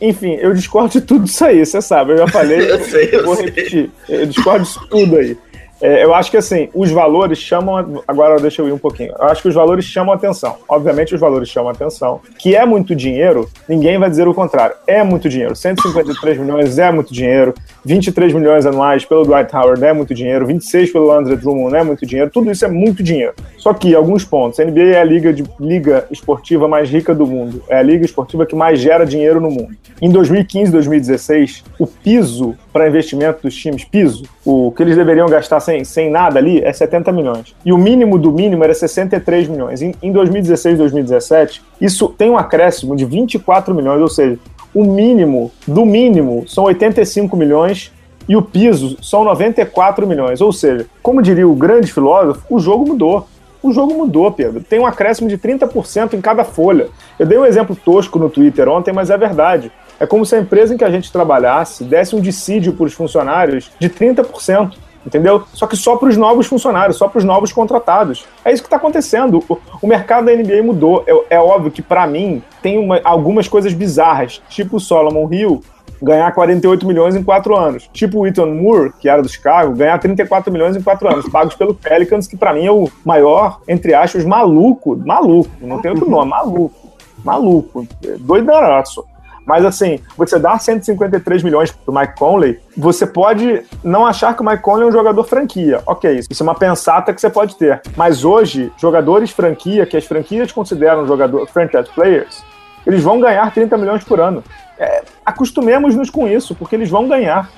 [0.00, 2.12] Enfim, eu discordo de tudo isso aí, você sabe.
[2.12, 3.46] Eu já falei, eu sei, eu vou sei.
[3.46, 3.90] repetir.
[4.08, 5.36] Eu discordo disso tudo aí.
[5.80, 8.02] É, eu acho que assim, os valores chamam.
[8.06, 9.12] Agora deixa eu ir um pouquinho.
[9.18, 10.56] Eu acho que os valores chamam atenção.
[10.68, 12.20] Obviamente, os valores chamam atenção.
[12.38, 14.74] Que é muito dinheiro, ninguém vai dizer o contrário.
[14.86, 15.54] É muito dinheiro.
[15.54, 17.54] 153 milhões é muito dinheiro.
[17.84, 20.46] 23 milhões anuais pelo Dwight Howard é muito dinheiro.
[20.46, 22.30] 26 pelo Andre Drummond é muito dinheiro.
[22.30, 23.34] Tudo isso é muito dinheiro.
[23.58, 24.58] Só que, alguns pontos.
[24.58, 27.62] A NBA é a liga, de, liga esportiva mais rica do mundo.
[27.68, 29.76] É a liga esportiva que mais gera dinheiro no mundo.
[30.00, 35.60] Em 2015 2016, o piso para investimento dos times, piso, o que eles deveriam gastar
[35.66, 37.54] sem, sem nada ali é 70 milhões.
[37.64, 39.82] E o mínimo do mínimo era 63 milhões.
[39.82, 44.38] Em, em 2016, 2017, isso tem um acréscimo de 24 milhões, ou seja,
[44.72, 47.92] o mínimo do mínimo são 85 milhões
[48.28, 50.40] e o piso são 94 milhões.
[50.40, 53.26] Ou seja, como diria o grande filósofo, o jogo mudou.
[53.62, 54.62] O jogo mudou, Pedro.
[54.62, 56.88] Tem um acréscimo de 30% em cada folha.
[57.18, 59.72] Eu dei um exemplo tosco no Twitter ontem, mas é verdade.
[59.98, 62.92] É como se a empresa em que a gente trabalhasse desse um dissídio para os
[62.92, 64.74] funcionários de 30%
[65.06, 65.44] entendeu?
[65.54, 68.26] Só que só para os novos funcionários, só para os novos contratados.
[68.44, 69.42] É isso que está acontecendo.
[69.48, 71.04] O, o, mercado da NBA mudou.
[71.06, 75.62] É, é óbvio que, para mim, tem uma, algumas coisas bizarras, tipo o Solomon Hill
[76.02, 77.88] ganhar 48 milhões em quatro anos.
[77.92, 81.54] Tipo o Ethan Moore, que era do Chicago, ganhar 34 milhões em quatro anos, pagos
[81.54, 86.08] pelo Pelicans, que para mim é o maior, entre aspas, maluco, maluco, não tem outro
[86.08, 86.92] nome, maluco,
[87.24, 87.86] maluco,
[88.20, 89.04] doidaraço.
[89.46, 94.44] Mas assim, você dá 153 milhões pro Mike Conley, você pode não achar que o
[94.44, 95.80] Mike Conley é um jogador franquia.
[95.86, 97.80] Ok, isso é uma pensata que você pode ter.
[97.96, 102.44] Mas hoje, jogadores franquia, que as franquias consideram jogador franchise players,
[102.84, 104.42] eles vão ganhar 30 milhões por ano.
[104.78, 107.48] É, acostumemos-nos com isso, porque eles vão ganhar.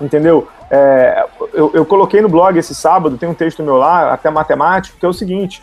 [0.00, 0.46] Entendeu?
[0.70, 4.98] É, eu, eu, coloquei no blog esse sábado, tem um texto meu lá, até matemático,
[4.98, 5.62] que é o seguinte: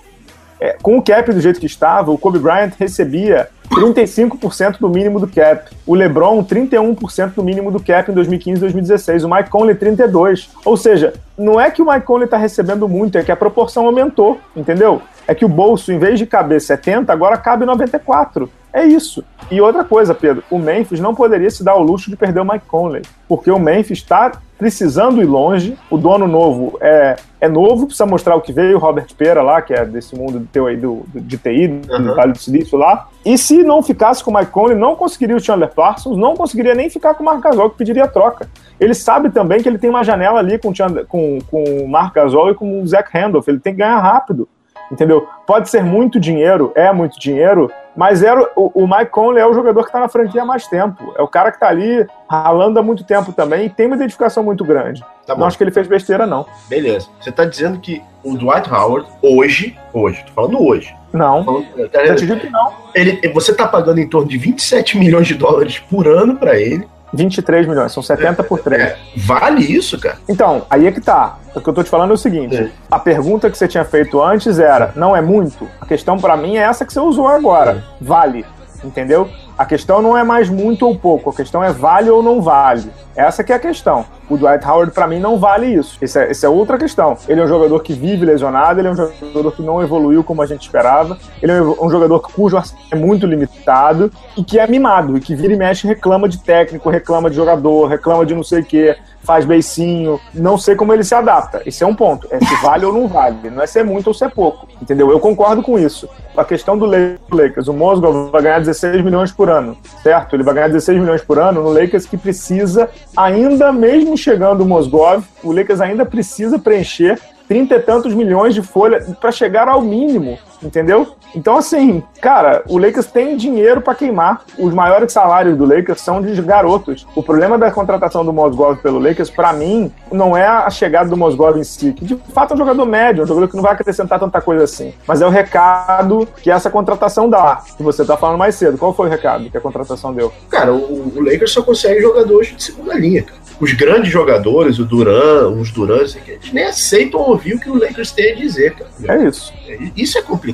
[0.60, 5.20] é, com o cap do jeito que estava, o Kobe Bryant recebia 35% do mínimo
[5.20, 5.70] do cap.
[5.86, 9.24] O LeBron, 31% do mínimo do cap em 2015 e 2016.
[9.24, 10.48] O Mike Conley, 32%.
[10.64, 13.86] Ou seja, não é que o Mike Conley está recebendo muito, é que a proporção
[13.86, 15.02] aumentou, entendeu?
[15.28, 18.50] É que o bolso, em vez de caber 70, agora cabe 94.
[18.76, 19.24] É isso.
[19.50, 22.46] E outra coisa, Pedro, o Memphis não poderia se dar o luxo de perder o
[22.46, 25.78] Mike Conley, porque o Memphis está precisando ir longe.
[25.90, 29.62] O dono novo é, é novo, precisa mostrar o que veio, o Robert Pera lá,
[29.62, 32.16] que é desse mundo teu aí do, do de TI, do uhum.
[32.16, 33.08] Vale do Silício lá.
[33.26, 36.76] E se não ficasse com o Mike Conley, não conseguiria o Chandler Parsons, não conseguiria
[36.76, 38.50] nem ficar com o Marc Gasol, que pediria troca.
[38.78, 40.74] Ele sabe também que ele tem uma janela ali com,
[41.08, 44.50] com, com o Marc Gasol e com o Zach Randolph, ele tem que ganhar rápido
[44.92, 45.28] entendeu?
[45.46, 49.54] Pode ser muito dinheiro, é muito dinheiro, mas era o, o Mike Conley é o
[49.54, 51.14] jogador que está na franquia há mais tempo.
[51.18, 54.44] É o cara que está ali ralando há muito tempo também e tem uma identificação
[54.44, 55.04] muito grande.
[55.26, 56.46] Tá não acho que ele fez besteira, não.
[56.68, 57.08] Beleza.
[57.20, 60.94] Você está dizendo que o Dwight Howard, hoje, hoje, tô falando hoje.
[61.14, 61.44] Não.
[61.44, 62.74] Falando, tá, Já te digo que não.
[62.94, 66.88] Ele, você está pagando em torno de 27 milhões de dólares por ano para ele
[67.16, 68.82] 23 milhões, são 70 por 3.
[68.82, 70.18] É, vale isso, cara?
[70.28, 71.38] Então, aí é que tá.
[71.56, 72.70] O que eu tô te falando é o seguinte: é.
[72.92, 75.68] a pergunta que você tinha feito antes era, não é muito?
[75.80, 77.72] A questão para mim é essa que você usou agora.
[77.72, 78.04] É.
[78.04, 78.46] Vale.
[78.86, 79.28] Entendeu?
[79.58, 82.92] A questão não é mais muito ou pouco, a questão é vale ou não vale.
[83.16, 84.06] Essa que é a questão.
[84.30, 85.98] O Dwight Howard, para mim, não vale isso.
[86.02, 87.18] Essa é, essa é outra questão.
[87.28, 90.42] Ele é um jogador que vive lesionado, ele é um jogador que não evoluiu como
[90.42, 92.58] a gente esperava, ele é um jogador cujo
[92.92, 96.90] é muito limitado e que é mimado, e que vira e mexe reclama de técnico,
[96.90, 100.22] reclama de jogador, reclama de não sei o quê faz beicinho.
[100.34, 101.62] Não sei como ele se adapta.
[101.66, 102.28] Esse é um ponto.
[102.30, 103.50] É se vale ou não vale.
[103.50, 104.68] Não é ser muito ou ser pouco.
[104.82, 105.10] Entendeu?
[105.10, 106.08] Eu concordo com isso.
[106.38, 110.36] A questão do Lakers, o Mosgov vai ganhar 16 milhões por ano, certo?
[110.36, 114.66] Ele vai ganhar 16 milhões por ano no Lakers que precisa, ainda mesmo chegando o
[114.66, 117.18] Mosgov, o Lakers ainda precisa preencher
[117.48, 121.16] 30 e tantos milhões de folha para chegar ao mínimo, entendeu?
[121.36, 124.44] Então, assim, cara, o Lakers tem dinheiro para queimar.
[124.58, 127.06] Os maiores salários do Lakers são de garotos.
[127.16, 131.18] O problema da contratação do Mosgov pelo Lakers, para mim, não é a chegada do
[131.18, 133.74] Mosgov em si, que de fato é um jogador médio, um jogador que não vai
[133.74, 134.94] acrescentar tanta coisa assim.
[135.08, 137.62] Mas é o recado que essa contratação dá.
[137.76, 138.78] Que você tá falando mais cedo.
[138.78, 140.32] Qual foi o recado que a contratação deu?
[140.50, 144.86] Cara, o, o Lakers só consegue jogadores de segunda linha, cara os grandes jogadores, o
[144.86, 148.90] Duran, os Durans, eles nem aceitam ouvir o que o Lakers tem a dizer, cara.
[149.08, 149.54] É isso.
[149.96, 150.45] Isso é complicado.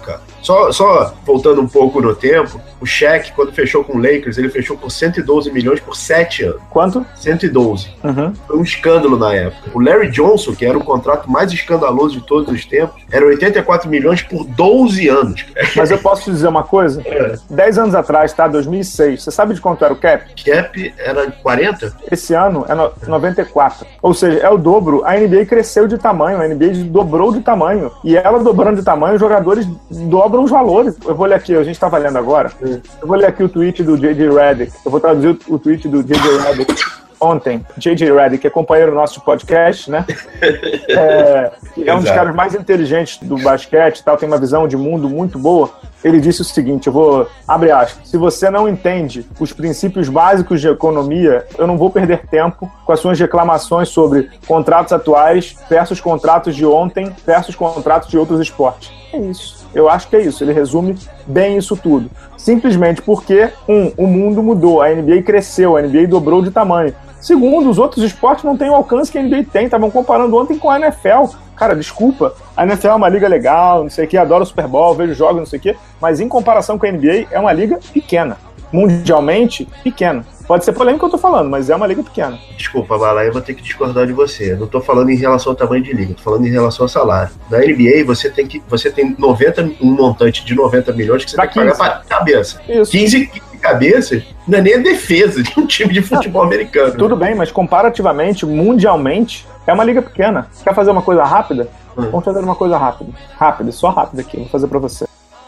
[0.42, 4.50] Só, só voltando um pouco no tempo, o Shaq, quando fechou com o Lakers, ele
[4.50, 6.62] fechou por 112 milhões por 7 anos.
[6.70, 7.06] Quanto?
[7.16, 7.90] 112.
[8.04, 8.34] Uhum.
[8.48, 9.70] Foi um escândalo na época.
[9.74, 13.90] O Larry Johnson, que era o contrato mais escandaloso de todos os tempos, era 84
[13.90, 15.46] milhões por 12 anos.
[15.76, 17.02] Mas eu posso te dizer uma coisa?
[17.12, 17.36] É.
[17.50, 18.48] 10 anos atrás, tá?
[18.48, 19.24] 2006.
[19.24, 20.34] Você sabe de quanto era o cap?
[20.44, 21.94] Cap era 40?
[22.10, 23.86] Esse ano é 94.
[24.02, 25.04] Ou seja, é o dobro.
[25.06, 27.92] A NBA cresceu de tamanho, a NBA dobrou de tamanho.
[28.04, 30.96] E ela dobrando de tamanho, os jogadores dobram os valores.
[31.06, 32.52] Eu vou ler aqui, a gente tá valendo agora.
[32.62, 34.30] Eu vou ler aqui o tweet do J.J.
[34.30, 34.74] Redick.
[34.86, 36.38] Eu vou traduzir o tweet do J.J.
[36.40, 38.12] Redick ontem, J.J.
[38.12, 40.04] Redick, que é companheiro nosso de podcast, né?
[40.92, 41.52] É,
[41.86, 45.08] é um dos caras mais inteligentes do basquete e tal, tem uma visão de mundo
[45.08, 45.70] muito boa.
[46.04, 47.28] Ele disse o seguinte: eu vou.
[47.48, 48.10] Abre aspas.
[48.10, 52.92] Se você não entende os princípios básicos de economia, eu não vou perder tempo com
[52.92, 58.92] as suas reclamações sobre contratos atuais versus contratos de ontem versus contratos de outros esportes.
[59.14, 59.61] É isso.
[59.74, 60.44] Eu acho que é isso.
[60.44, 62.10] Ele resume bem isso tudo.
[62.38, 66.94] Simplesmente porque, um, o mundo mudou, a NBA cresceu, a NBA dobrou de tamanho.
[67.20, 69.66] Segundo, os outros esportes não têm o alcance que a NBA tem.
[69.66, 71.36] Estavam comparando ontem com a NFL.
[71.56, 74.68] Cara, desculpa, a NFL é uma liga legal, não sei o que, adoro o Super
[74.68, 77.54] Bowl, vejo jogos, não sei o que, mas em comparação com a NBA, é uma
[77.54, 78.36] liga pequena.
[78.72, 80.26] Mundialmente, pequena.
[80.48, 82.38] Pode ser polêmico que eu tô falando, mas é uma liga pequena.
[82.58, 84.52] Desculpa, Bala, eu vou ter que discordar de você.
[84.52, 86.90] Eu não tô falando em relação ao tamanho de liga, tô falando em relação ao
[86.90, 87.32] salário.
[87.50, 91.38] Na NBA, você tem que você tem 90, um montante de 90 milhões que você
[91.38, 91.78] pra tem que 15.
[91.78, 92.62] pagar pra cabeça.
[92.68, 92.92] Isso.
[92.92, 96.98] 15, 15 cabeças não é nem a defesa de um time de futebol não, americano.
[96.98, 100.48] Tudo bem, mas comparativamente, mundialmente, é uma liga pequena.
[100.64, 101.70] Quer fazer uma coisa rápida?
[101.98, 102.10] Hum.
[102.10, 103.12] Vamos fazer uma coisa rápida.
[103.38, 104.38] Rápida, só rápida aqui.
[104.38, 105.06] Vou fazer pra você.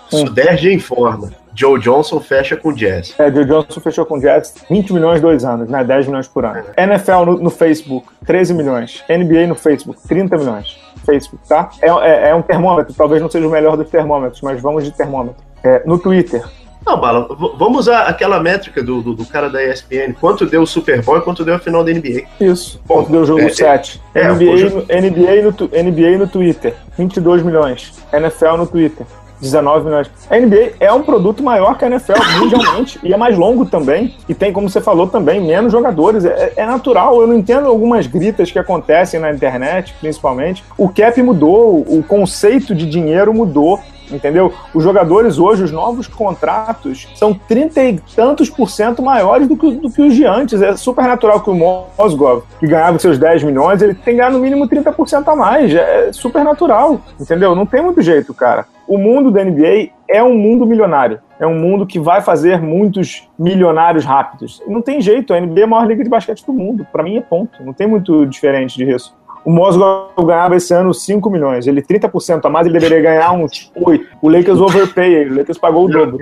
[0.09, 1.42] Sudeste informa.
[1.55, 3.13] Joe Johnson fecha com Jazz.
[3.19, 5.83] É, Joe Johnson fechou com Jazz 20 milhões dois anos, né?
[5.83, 6.63] 10 milhões por ano.
[6.75, 6.83] É.
[6.83, 9.03] NFL no, no, Facebook, 13 milhões.
[9.09, 10.77] NBA no Facebook, 30 milhões.
[11.05, 11.69] Facebook, tá?
[11.81, 14.91] É, é, é, um termômetro, talvez não seja o melhor dos termômetros, mas vamos de
[14.91, 15.43] termômetro.
[15.63, 16.43] É, no Twitter,
[16.85, 20.13] não, Bala, vamos usar aquela métrica do, do, do, cara da ESPN.
[20.19, 22.23] Quanto deu o Super Bowl e quanto deu a final da NBA.
[22.41, 22.81] Isso.
[22.85, 24.01] Bom, quanto deu o jogo é, 7.
[24.13, 27.93] É, NBA, é, no, NBA, no, NBA no Twitter, 22 milhões.
[28.11, 29.05] NFL no Twitter,
[29.43, 30.09] 19 milhões.
[30.29, 34.15] A NBA é um produto maior que a NFL mundialmente e é mais longo também.
[34.27, 36.25] E tem, como você falou também, menos jogadores.
[36.25, 37.21] É, é, natural.
[37.21, 40.63] Eu não entendo algumas gritas que acontecem na internet, principalmente.
[40.77, 43.79] O cap mudou, o conceito de dinheiro mudou
[44.13, 44.53] entendeu?
[44.73, 49.71] Os jogadores hoje, os novos contratos, são 30 e tantos por cento maiores do que,
[49.71, 50.61] do que os de antes.
[50.61, 54.67] É super natural que o Mosgov, que ganhava seus 10 milhões, ele ganhar no mínimo
[54.67, 55.73] 30% a mais.
[55.73, 57.55] É super natural, entendeu?
[57.55, 58.65] Não tem muito jeito, cara.
[58.87, 61.19] O mundo da NBA é um mundo milionário.
[61.39, 64.61] É um mundo que vai fazer muitos milionários rápidos.
[64.67, 66.85] Não tem jeito, a NBA é a maior liga de basquete do mundo.
[66.91, 67.63] Para mim é ponto.
[67.63, 69.15] Não tem muito diferente disso.
[69.45, 71.67] O Mosgov ganhava esse ano 5 milhões.
[71.67, 74.05] Ele 30% a mais, ele deveria ganhar uns 8.
[74.21, 76.17] O Lakers overpay, o Lakers pagou o dobro.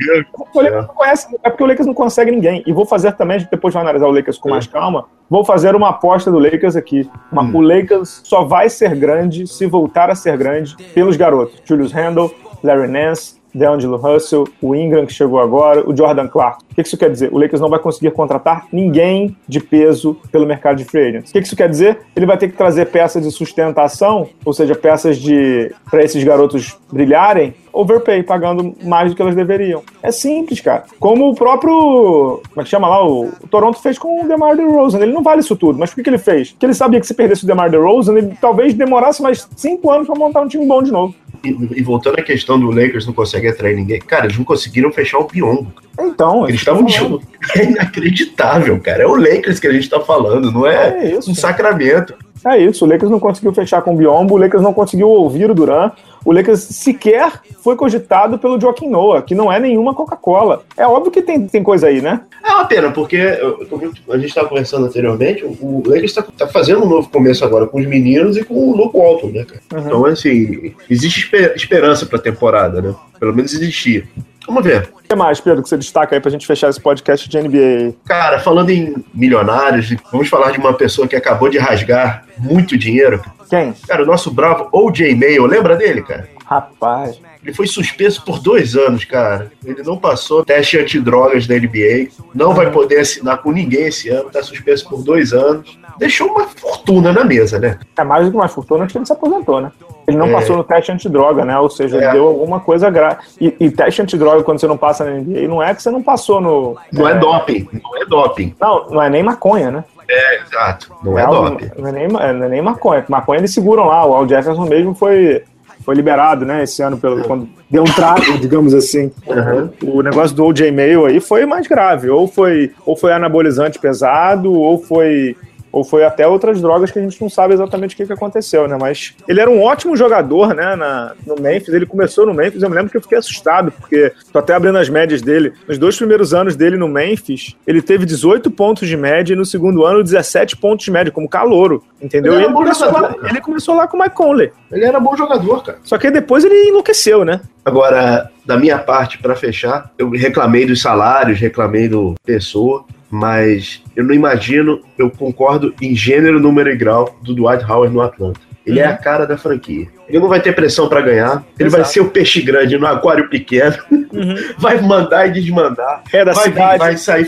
[0.53, 2.63] O Lakers não conhece, é porque o Lakers não consegue ninguém.
[2.65, 5.89] E vou fazer também, depois de analisar o Lakers com mais calma, vou fazer uma
[5.89, 7.10] aposta do Lakers aqui.
[7.31, 7.57] Hum.
[7.57, 11.62] O Lakers só vai ser grande se voltar a ser grande pelos garotos.
[11.65, 12.31] Julius Randle,
[12.63, 16.63] Larry Nance, DeAngelo Russell, o Ingram que chegou agora, o Jordan Clark.
[16.71, 17.29] O que isso quer dizer?
[17.33, 21.29] O Lakers não vai conseguir contratar ninguém de peso pelo mercado de free agents.
[21.29, 21.99] O que isso quer dizer?
[22.15, 26.77] Ele vai ter que trazer peças de sustentação, ou seja, peças de para esses garotos
[26.91, 29.83] brilharem, overpay, pagando mais do que elas deveriam.
[30.01, 30.83] É simples, cara.
[30.99, 34.55] Como o próprio, como é que chama lá, o, o Toronto fez com o DeMar
[34.55, 34.99] DeRozan.
[34.99, 36.51] Ele não vale isso tudo, mas por que, que ele fez?
[36.51, 40.07] Porque ele sabia que se perdesse o DeMar DeRozan, ele talvez demorasse mais cinco anos
[40.07, 41.13] para montar um time bom de novo.
[41.43, 45.17] E, voltando à questão do Lakers não consegue atrair ninguém, cara, eles não conseguiram fechar
[45.17, 45.73] o Biombo.
[45.99, 46.95] Então, eles estavam de
[47.56, 49.04] É inacreditável, cara.
[49.04, 52.13] É o Lakers que a gente tá falando, não é, é isso, um sacramento.
[52.45, 55.49] É isso, o Lakers não conseguiu fechar com o Biombo, o Lakers não conseguiu ouvir
[55.49, 55.91] o Duran,
[56.25, 60.63] o Lakers sequer foi cogitado pelo Joaquim Noah, que não é nenhuma Coca-Cola.
[60.75, 62.21] É óbvio que tem, tem coisa aí, né?
[62.43, 66.89] É uma pena, porque a gente estava conversando anteriormente, o Lakers está tá fazendo um
[66.89, 69.62] novo começo agora com os meninos e com o Luke Walton, né, cara?
[69.73, 69.88] Uhum.
[69.88, 72.95] Então, assim, existe esperança para a temporada, né?
[73.19, 74.04] Pelo menos existia.
[74.45, 74.89] Vamos ver.
[74.93, 77.95] O que mais, Pedro, que você destaca aí pra gente fechar esse podcast de NBA?
[78.06, 83.21] Cara, falando em milionários, vamos falar de uma pessoa que acabou de rasgar muito dinheiro.
[83.49, 83.73] Quem?
[83.88, 85.13] Cara, o nosso bravo O.J.
[85.15, 86.30] Mayo, lembra dele, cara?
[86.45, 87.19] Rapaz.
[87.43, 89.51] Ele foi suspenso por dois anos, cara.
[89.65, 92.10] Ele não passou teste antidrogas da NBA.
[92.36, 94.30] Não vai poder assinar com ninguém esse ano.
[94.30, 95.80] Tá suspenso por dois anos.
[95.97, 97.80] Deixou uma fortuna na mesa, né?
[97.97, 99.71] É mais do que uma fortuna que ele se aposentou, né?
[100.12, 100.34] Ele não É.
[100.34, 101.58] passou no teste antidroga, né?
[101.60, 102.12] Ou seja, É.
[102.12, 103.17] deu alguma coisa grave.
[103.39, 106.02] E, e teste antidroga, quando você não passa na NBA, não é que você não
[106.04, 106.76] passou no.
[106.91, 107.67] Não é doping.
[107.84, 108.56] Não é doping.
[108.60, 109.84] Não, não é nem maconha, né?
[110.10, 110.91] É, exato.
[111.04, 111.71] Não é algo- doping.
[111.78, 113.06] Não é, nem, não é nem maconha.
[113.08, 114.06] Maconha eles seguram lá.
[114.06, 115.43] O Al Jefferson mesmo foi,
[115.86, 116.63] foi liberado, né?
[116.63, 119.10] Esse ano, pelo, quando deu um trago, digamos assim.
[119.26, 119.69] Uhum.
[119.95, 122.10] O negócio do OJ Mail aí foi mais grave.
[122.10, 125.36] Ou foi, ou foi anabolizante pesado, ou foi.
[125.71, 128.67] Ou foi até outras drogas que a gente não sabe exatamente o que, que aconteceu,
[128.67, 128.77] né?
[128.79, 130.75] Mas ele era um ótimo jogador, né?
[130.75, 131.73] Na, no Memphis.
[131.73, 132.62] Ele começou no Memphis.
[132.62, 135.53] Eu me lembro que eu fiquei assustado, porque tô até abrindo as médias dele.
[135.67, 139.45] Nos dois primeiros anos dele no Memphis, ele teve 18 pontos de média e no
[139.45, 141.84] segundo ano 17 pontos de média, como calouro.
[142.01, 142.34] Entendeu?
[142.34, 144.51] Ele E ele começou, jogador, lá, ele começou lá com o Mike Conley.
[144.71, 145.77] Ele era bom jogador, cara.
[145.84, 147.41] Só que depois ele enlouqueceu, né?
[147.63, 154.04] Agora, da minha parte, pra fechar, eu reclamei dos salários, reclamei do pessoa, mas eu
[154.04, 158.39] não imagino, eu concordo em gênero, número e grau do Dwight Howard no Atlanta.
[158.65, 158.93] Ele é Uhum.
[158.93, 159.88] a cara da franquia.
[160.08, 161.93] Ele não vai ter pressão pra ganhar, ele vai Exato.
[161.93, 163.75] ser o peixe grande no aquário pequeno,
[164.60, 166.77] vai mandar e desmandar, É da vai, cidade.
[166.77, 167.27] vai sair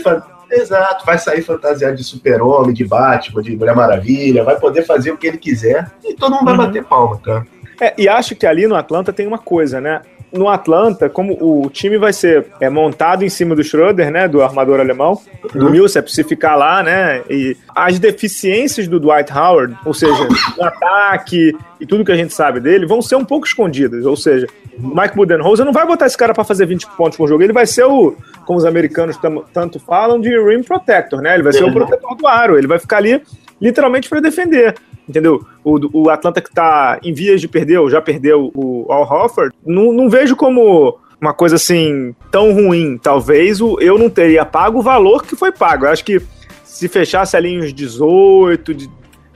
[0.50, 5.16] Exato, vai sair fantasiado de super-homem, de Batman, de Mulher Maravilha, vai poder fazer o
[5.16, 6.66] que ele quiser e todo mundo vai Uhum.
[6.66, 7.46] bater palma, cara.
[7.80, 10.02] É, e acho que ali no Atlanta tem uma coisa, né?
[10.34, 14.26] No Atlanta, como o time vai ser é, montado em cima do Schroeder, né?
[14.26, 15.16] Do armador alemão,
[15.54, 17.22] do Millsap, se ficar lá, né?
[17.30, 20.26] E as deficiências do Dwight Howard, ou seja,
[20.58, 24.04] o ataque e tudo que a gente sabe dele, vão ser um pouco escondidas.
[24.06, 27.28] Ou seja, o Mike Budenholzer não vai botar esse cara para fazer 20 pontos por
[27.28, 27.42] jogo.
[27.42, 29.16] Ele vai ser o, como os americanos
[29.52, 31.34] tanto falam, de rim protector, né?
[31.34, 31.74] Ele vai ser o Uhum.
[31.74, 32.58] protetor do aro.
[32.58, 33.22] Ele vai ficar ali
[33.60, 34.74] literalmente para defender.
[35.08, 35.44] Entendeu?
[35.62, 39.54] O, o Atlanta que tá em vias de perder, ou já perdeu o Al Horford,
[39.66, 42.98] não, não vejo como uma coisa assim tão ruim.
[43.02, 45.84] Talvez o, eu não teria pago o valor que foi pago.
[45.86, 46.20] Eu acho que
[46.64, 48.90] se fechasse ali uns 18, de-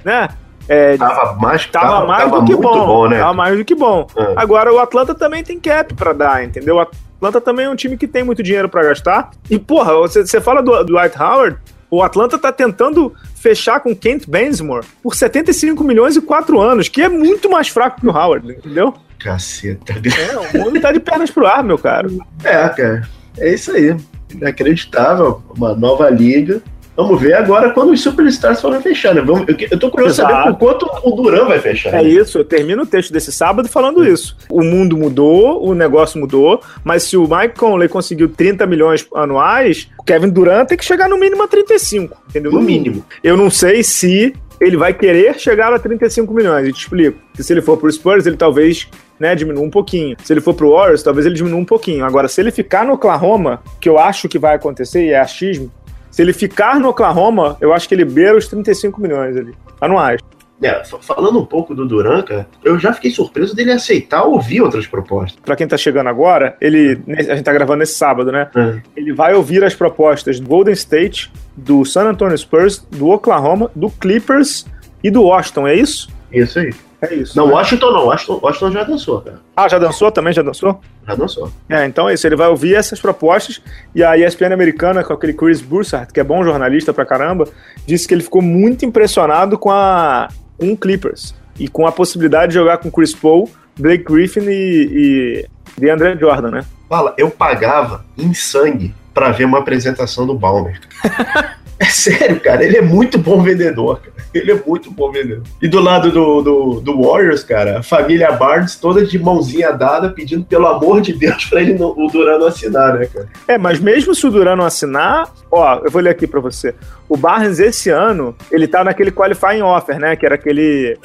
[0.05, 0.29] né?
[0.71, 3.09] É, Tava mais, tava, mais do que muito bom.
[3.09, 3.19] né?
[3.21, 4.07] Tava mais do que bom.
[4.17, 4.35] É.
[4.37, 6.77] Agora o Atlanta também tem cap pra dar, entendeu?
[6.77, 9.31] O Atlanta também é um time que tem muito dinheiro pra gastar.
[9.51, 11.57] E, porra, você, você fala do, do Dwight Howard,
[11.91, 17.03] o Atlanta tá tentando fechar com Kent Bazemore por 75 milhões e 4 anos, que
[17.03, 18.94] é muito mais fraco que o Howard, entendeu?
[19.18, 19.94] Caceta.
[19.94, 22.24] É, o mundo tá de pernas pro ar, meu caro.
[22.44, 23.09] É, cara.
[23.37, 23.96] É isso aí.
[24.33, 25.42] Inacreditável.
[25.57, 26.62] Uma nova liga.
[26.99, 29.21] Vamos ver agora quando os Superstars forem fechar, né?
[29.21, 30.35] Vamos, eu, eu tô curioso Exato.
[30.35, 31.91] saber por quanto o Duran vai fechar.
[31.91, 32.09] É né?
[32.09, 34.37] isso, eu termino o texto desse sábado falando isso.
[34.51, 39.89] O mundo mudou, o negócio mudou, mas se o Mike Conley conseguiu 30 milhões anuais,
[39.97, 42.51] o Kevin Durant tem que chegar no mínimo a 35, entendeu?
[42.51, 43.05] No mínimo.
[43.23, 47.17] Eu não sei se ele vai querer chegar a 35 milhões, eu te explico.
[47.33, 50.17] Que se ele for pro Spurs, ele talvez né, diminua um pouquinho.
[50.23, 52.05] Se ele for pro Warriors, talvez ele diminua um pouquinho.
[52.05, 55.71] Agora, se ele ficar no Oklahoma, que eu acho que vai acontecer, e é achismo,
[56.11, 60.21] se ele ficar no Oklahoma, eu acho que ele beira os 35 milhões ali, anuais.
[60.61, 64.61] É, fa- falando um pouco do Duran, cara, eu já fiquei surpreso dele aceitar ouvir
[64.61, 65.38] outras propostas.
[65.44, 67.01] Pra quem tá chegando agora, ele.
[67.16, 68.51] A gente tá gravando nesse sábado, né?
[68.57, 68.81] É.
[68.97, 73.88] Ele vai ouvir as propostas do Golden State, do San Antonio Spurs, do Oklahoma, do
[73.88, 74.66] Clippers
[75.05, 76.09] e do Washington, é isso?
[76.33, 76.75] Isso aí.
[77.01, 77.37] É isso.
[77.37, 77.53] Não, né?
[77.53, 78.07] Washington não.
[78.07, 79.41] Washington, Washington já dançou, cara.
[79.57, 80.33] Ah, já dançou também?
[80.33, 80.81] Já dançou?
[81.07, 81.51] Já dançou.
[81.69, 82.27] É, então é isso.
[82.27, 83.63] Ele vai ouvir essas propostas
[83.95, 87.49] e a ESPN americana, com aquele Chris Broussard, que é bom jornalista pra caramba,
[87.87, 92.49] disse que ele ficou muito impressionado com a com o Clippers e com a possibilidade
[92.49, 96.65] de jogar com Chris Paul, Blake Griffin e, e DeAndre Jordan, né?
[96.89, 100.81] Fala, eu pagava em sangue pra ver uma apresentação do Balmer.
[101.79, 102.64] é sério, cara.
[102.64, 104.12] Ele é muito bom vendedor, cara.
[104.35, 105.43] Ele é muito bom vendedor.
[105.62, 110.11] E do lado do, do, do Warriors, cara, a família Barnes toda de mãozinha dada,
[110.11, 113.29] pedindo pelo amor de Deus pra ele não, o Duran não assinar, né, cara?
[113.47, 116.75] É, mas mesmo se o Duran não assinar, ó, eu vou ler aqui pra você.
[117.09, 120.14] O Barnes esse ano, ele tá naquele qualifying offer, né?
[120.14, 120.99] Que era aquele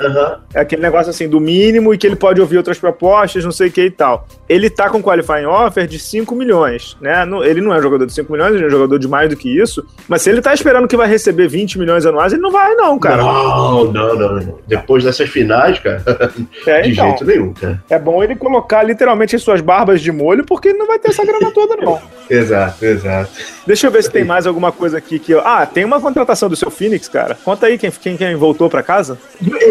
[0.53, 3.69] é aquele negócio assim do mínimo e que ele pode ouvir outras propostas, não sei
[3.69, 4.27] o que e tal.
[4.49, 7.25] Ele tá com qualifying offer de 5 milhões, né?
[7.45, 9.37] Ele não é um jogador de 5 milhões, ele é um jogador de mais do
[9.37, 9.85] que isso.
[10.07, 12.97] Mas se ele tá esperando que vai receber 20 milhões anuais, ele não vai, não,
[12.97, 13.21] cara.
[13.23, 14.59] Não, não, não.
[14.65, 16.01] Depois dessas finais, cara,
[16.65, 17.83] É, de então, jeito nenhum, cara.
[17.89, 21.09] é bom ele colocar literalmente as suas barbas de molho, porque ele não vai ter
[21.09, 22.01] essa grana toda, não.
[22.29, 23.29] Exato, exato.
[23.67, 25.41] Deixa eu ver se tem mais alguma coisa aqui que eu.
[25.45, 27.37] Ah, tem uma contratação do seu Phoenix, cara.
[27.43, 29.17] Conta aí quem, quem, quem voltou pra casa.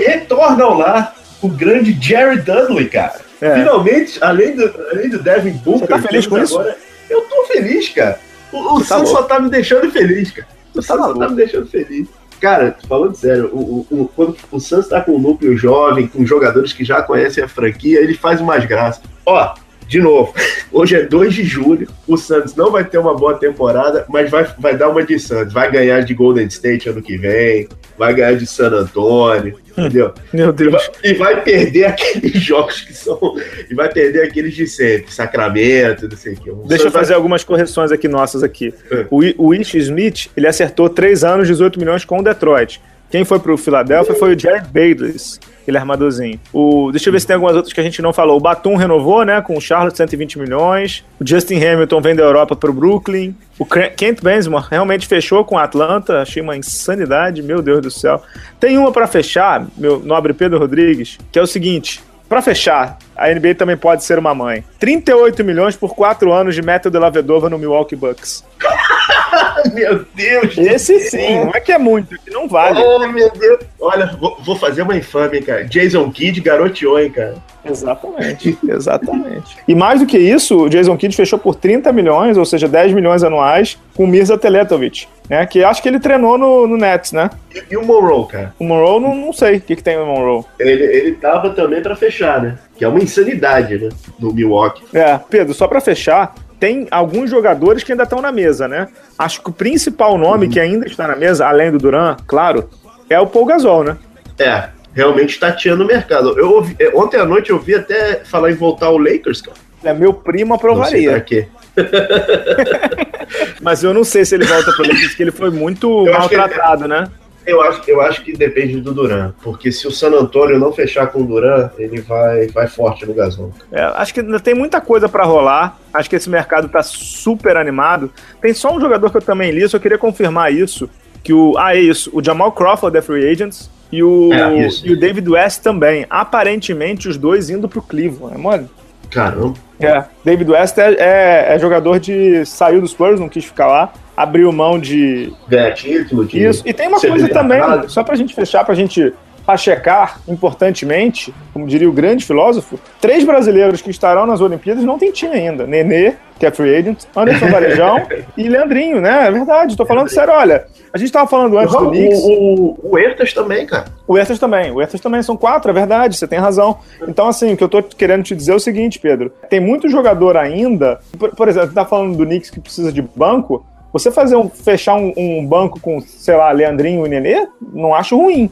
[0.06, 3.20] Retornam lá o grande Jerry Dudley, cara.
[3.40, 3.54] É.
[3.54, 5.80] Finalmente, além do, além do Devin Booker.
[5.80, 6.58] Você tá feliz com isso?
[6.60, 6.76] agora-
[7.10, 8.18] Eu tô feliz, cara.
[8.52, 10.46] O, o tá Suns só tá me deixando feliz, cara.
[10.74, 12.08] Você tá tá me deixando feliz.
[12.40, 16.26] Cara, falando sério, o, o, o, quando o Santos tá com um núcleo jovem, com
[16.26, 19.00] jogadores que já conhecem a franquia, ele faz umas graças.
[19.24, 19.54] Ó,
[19.92, 20.32] de novo,
[20.72, 24.46] hoje é 2 de julho, o Santos não vai ter uma boa temporada, mas vai,
[24.58, 25.52] vai dar uma de Santos.
[25.52, 27.68] Vai ganhar de Golden State ano que vem,
[27.98, 30.14] vai ganhar de San Antônio, entendeu?
[30.32, 30.90] Meu Deus.
[31.02, 33.20] E vai, e vai perder aqueles jogos que são.
[33.68, 36.50] E vai perder aqueles de sempre, Sacramento, não sei o que.
[36.50, 38.72] O Deixa eu Santos fazer algumas correções aqui nossas aqui.
[38.90, 39.06] É.
[39.10, 42.80] O, o Ish Smith, ele acertou 3 anos, 18 milhões com o Detroit.
[43.12, 46.40] Quem foi pro Philadelphia foi o Jared Bayless, aquele armadorzinho.
[46.50, 48.38] O, deixa eu ver se tem algumas outras que a gente não falou.
[48.38, 51.04] O Batum renovou, né, com o Charlotte 120 milhões.
[51.20, 53.36] O Justin Hamilton vem da Europa pro Brooklyn.
[53.58, 56.22] O Kent Benzema realmente fechou com o Atlanta.
[56.22, 58.22] Achei uma insanidade, meu Deus do céu.
[58.58, 62.00] Tem uma pra fechar, meu nobre Pedro Rodrigues, que é o seguinte.
[62.30, 64.64] Pra fechar, a NBA também pode ser uma mãe.
[64.80, 68.44] 38 milhões por 4 anos de Metal de Lavedova no Milwaukee Bucks.
[69.72, 70.58] Meu Deus!
[70.58, 72.80] Esse sim, não é que é muito, que não vale.
[72.82, 73.60] Oh, meu Deus!
[73.80, 75.64] Olha, vou, vou fazer uma infame, cara.
[75.64, 77.34] Jason Kidd garoteou, hein, cara.
[77.64, 79.56] Exatamente, exatamente.
[79.66, 82.92] E mais do que isso, o Jason Kidd fechou por 30 milhões, ou seja, 10
[82.92, 85.46] milhões anuais, com o Mirza Teletovic, né?
[85.46, 87.30] Que acho que ele treinou no, no Nets, né?
[87.54, 88.54] E, e o Monroe, cara?
[88.58, 90.44] O Monroe, não, não sei o que, que tem no Monroe.
[90.58, 92.58] Ele, ele tava também pra fechar, né?
[92.82, 93.90] Que é uma insanidade, né?
[94.18, 94.82] No Milwaukee.
[94.92, 98.88] É, Pedro, só pra fechar, tem alguns jogadores que ainda estão na mesa, né?
[99.16, 102.68] Acho que o principal nome que ainda está na mesa, além do Duran, claro,
[103.08, 103.96] é o Paul Gasol, né?
[104.36, 106.36] É, realmente tateando o mercado.
[106.36, 109.56] Eu ouvi- é, ontem à noite eu vi até falar em voltar ao Lakers, cara.
[109.84, 111.10] É, meu primo Não sei aprovaria.
[111.12, 111.46] pra quê.
[113.62, 116.34] Mas eu não sei se ele volta pro Lakers, porque ele foi muito Eu que
[116.34, 117.04] ele- maltratado, né?
[117.46, 119.32] Eu acho, eu acho que depende do Duran.
[119.42, 123.12] Porque se o San Antonio não fechar com o Duran, ele vai, vai forte no
[123.14, 123.52] Gasol.
[123.72, 125.78] É, acho que ainda tem muita coisa pra rolar.
[125.92, 128.10] Acho que esse mercado tá super animado.
[128.40, 130.88] Tem só um jogador que eu também li, só queria confirmar isso.
[131.22, 131.54] Que o.
[131.58, 132.10] Ah, é isso.
[132.12, 133.70] O Jamal Crawford é free agents.
[133.92, 134.86] E o, É, isso.
[134.86, 136.06] e o David West também.
[136.08, 138.34] Aparentemente, os dois indo pro Cleveland.
[138.34, 138.66] É mole?
[139.10, 139.54] Caramba.
[139.78, 140.04] É.
[140.24, 142.44] David West é, é- é jogador de.
[142.46, 143.92] saiu dos Spurs, não quis ficar lá.
[144.16, 145.32] Abriu mão de.
[145.48, 146.24] Ganhar título.
[146.24, 146.62] De Isso.
[146.66, 149.12] E tem uma coisa também, só pra gente fechar, pra gente
[149.44, 155.10] pachecar, importantemente, como diria o grande filósofo, três brasileiros que estarão nas Olimpíadas não tem
[155.10, 155.66] time ainda.
[155.66, 158.06] Nenê, que é free agent, Anderson Varejão
[158.36, 159.26] e Leandrinho, né?
[159.26, 160.32] É verdade, tô falando sério.
[160.32, 163.86] Olha, a gente tava falando antes do Knicks, o, o, o Ertas também, cara.
[164.06, 164.70] o Ertas também.
[164.70, 166.78] O Ertas também são quatro, é verdade, você tem razão.
[167.06, 169.32] Então, assim, o que eu tô querendo te dizer é o seguinte, Pedro.
[169.48, 171.00] Tem muito jogador ainda.
[171.18, 173.64] Por, por exemplo, você tá falando do Knicks que precisa de banco.
[173.92, 178.16] Você fazer um, fechar um, um banco com, sei lá, Leandrinho e Nenê, não acho
[178.16, 178.50] ruim.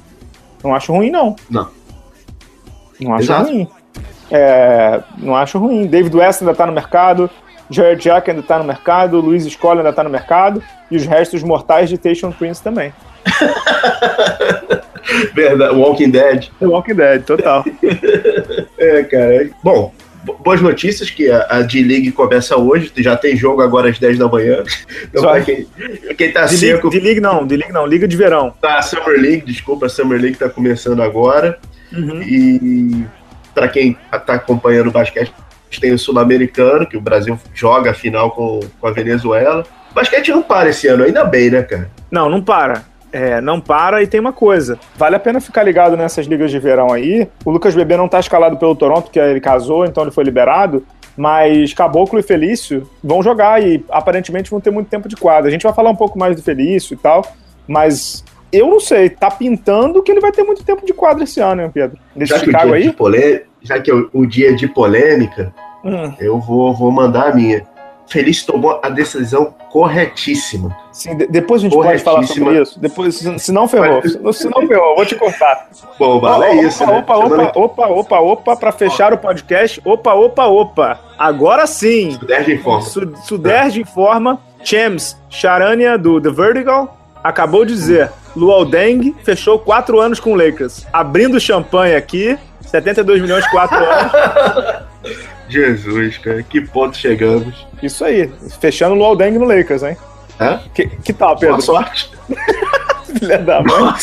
[0.62, 1.34] Não acho ruim, não.
[1.48, 1.68] Não.
[3.00, 3.50] Não acho Exato.
[3.50, 3.68] ruim.
[4.30, 5.86] É, não acho ruim.
[5.86, 7.30] David West ainda tá no mercado.
[7.70, 9.20] Jared Jack ainda tá no mercado.
[9.20, 10.62] Luiz Escola ainda tá no mercado.
[10.90, 12.92] E os restos mortais de Tayshaun Prince também.
[15.34, 16.48] Verdade, Walking Dead.
[16.60, 17.64] Walking Dead, total.
[18.78, 19.50] É, cara.
[19.62, 19.92] Bom, bo-
[20.24, 22.92] boas notícias que a, a D-League começa hoje.
[22.98, 24.62] Já tem jogo agora às 10 da manhã.
[25.10, 25.66] Então, pra quem,
[26.16, 28.54] quem tá De seco, League, de League não, de League não, Liga de Verão.
[28.60, 31.58] tá Summer League, desculpa, a Summer League tá começando agora.
[31.92, 33.04] E
[33.54, 35.32] para quem tá acompanhando o basquete,
[35.80, 39.64] tem o Sul-Americano, que o Brasil joga a final com, com a Venezuela.
[39.90, 41.90] O basquete não para esse ano, ainda bem, né, cara?
[42.10, 42.84] Não, não para.
[43.12, 44.78] É, não para e tem uma coisa.
[44.96, 47.28] Vale a pena ficar ligado nessas ligas de verão aí.
[47.44, 50.84] O Lucas Bebê não tá escalado pelo Toronto, porque ele casou, então ele foi liberado.
[51.16, 55.48] Mas Caboclo e Felício vão jogar e aparentemente vão ter muito tempo de quadra.
[55.48, 57.22] A gente vai falar um pouco mais do Felício e tal,
[57.66, 59.10] mas eu não sei.
[59.10, 61.98] Tá pintando que ele vai ter muito tempo de quadra esse ano, hein, Pedro?
[62.14, 62.84] Desse Já Chicago aí?
[62.84, 65.52] de polê- já que o, o dia é de polêmica,
[65.84, 67.66] Hum, eu vou, vou mandar a minha.
[68.10, 70.76] Feliz tomou a decisão corretíssima.
[70.92, 72.78] sim, de- depois a gente pode falar sobre isso.
[72.80, 74.02] Depois, se não ferrou.
[74.32, 75.68] Se não ferrou, vou te cortar.
[75.98, 76.98] Bom, Bala, é Opa, isso, opa, né?
[76.98, 79.80] Opa, Semana opa, opa, opa, opa, para fechar o podcast.
[79.84, 80.98] Opa, opa, opa.
[81.16, 82.16] Agora sim.
[82.18, 82.82] que 10 de informa.
[82.82, 84.40] Su Suderge informa.
[84.64, 90.34] James Charania do The Vertical acabou de dizer: Luol Deng fechou quatro anos com o
[90.34, 90.84] Lakers.
[90.92, 92.36] Abrindo champanhe aqui.
[92.60, 94.12] 72 milhões, quatro anos.
[95.50, 97.66] Jesus, cara, que ponto chegamos.
[97.82, 98.30] Isso aí.
[98.60, 99.96] Fechando o Luol Deng no Lakers, hein?
[100.40, 100.60] Hã?
[100.74, 101.62] Que, que tal, Boa Pedro?
[101.62, 102.10] sorte.
[103.18, 103.94] Filha da mãe.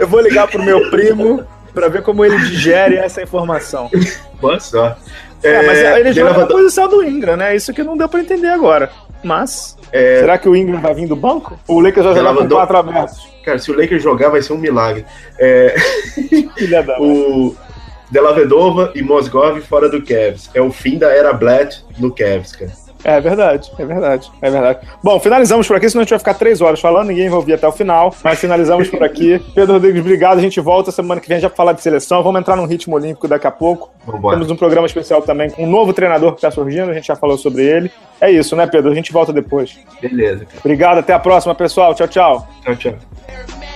[0.00, 3.90] Eu vou ligar pro meu primo pra ver como ele digere essa informação.
[4.40, 5.00] Boa sorte.
[5.42, 7.54] É, mas ele joga na levanta- posição do Ingram, né?
[7.56, 8.90] Isso que não deu pra entender agora.
[9.22, 11.58] Mas, É, será que o Ingram vai vir do banco?
[11.68, 13.28] Ou o Lakers vai jogar com Levandou- quatro abertos?
[13.44, 15.04] Cara, se o Lakers jogar, vai ser um milagre.
[15.38, 15.74] É,
[16.56, 17.08] Filha da mãe.
[17.10, 17.56] o
[18.10, 20.50] Della Vedova e Mosgov fora do Cavs.
[20.54, 22.72] É o fim da era Blatt no Cavs, cara.
[23.02, 24.86] É verdade, é verdade, é verdade.
[25.02, 27.54] Bom, finalizamos por aqui, senão a gente vai ficar três horas falando, ninguém vai ouvir
[27.54, 29.38] até o final, mas finalizamos por aqui.
[29.54, 30.38] Pedro Rodrigues, obrigado.
[30.38, 32.22] A gente volta semana que vem já pra falar de seleção.
[32.22, 33.90] Vamos entrar num ritmo olímpico daqui a pouco.
[34.04, 34.36] Vambora.
[34.36, 37.16] Temos um programa especial também com um novo treinador que está surgindo, a gente já
[37.16, 37.90] falou sobre ele.
[38.20, 38.90] É isso, né, Pedro?
[38.90, 39.78] A gente volta depois.
[40.00, 40.58] Beleza, cara.
[40.58, 41.94] Obrigado, até a próxima, pessoal.
[41.94, 42.48] Tchau, tchau.
[42.62, 43.69] Tchau, tchau.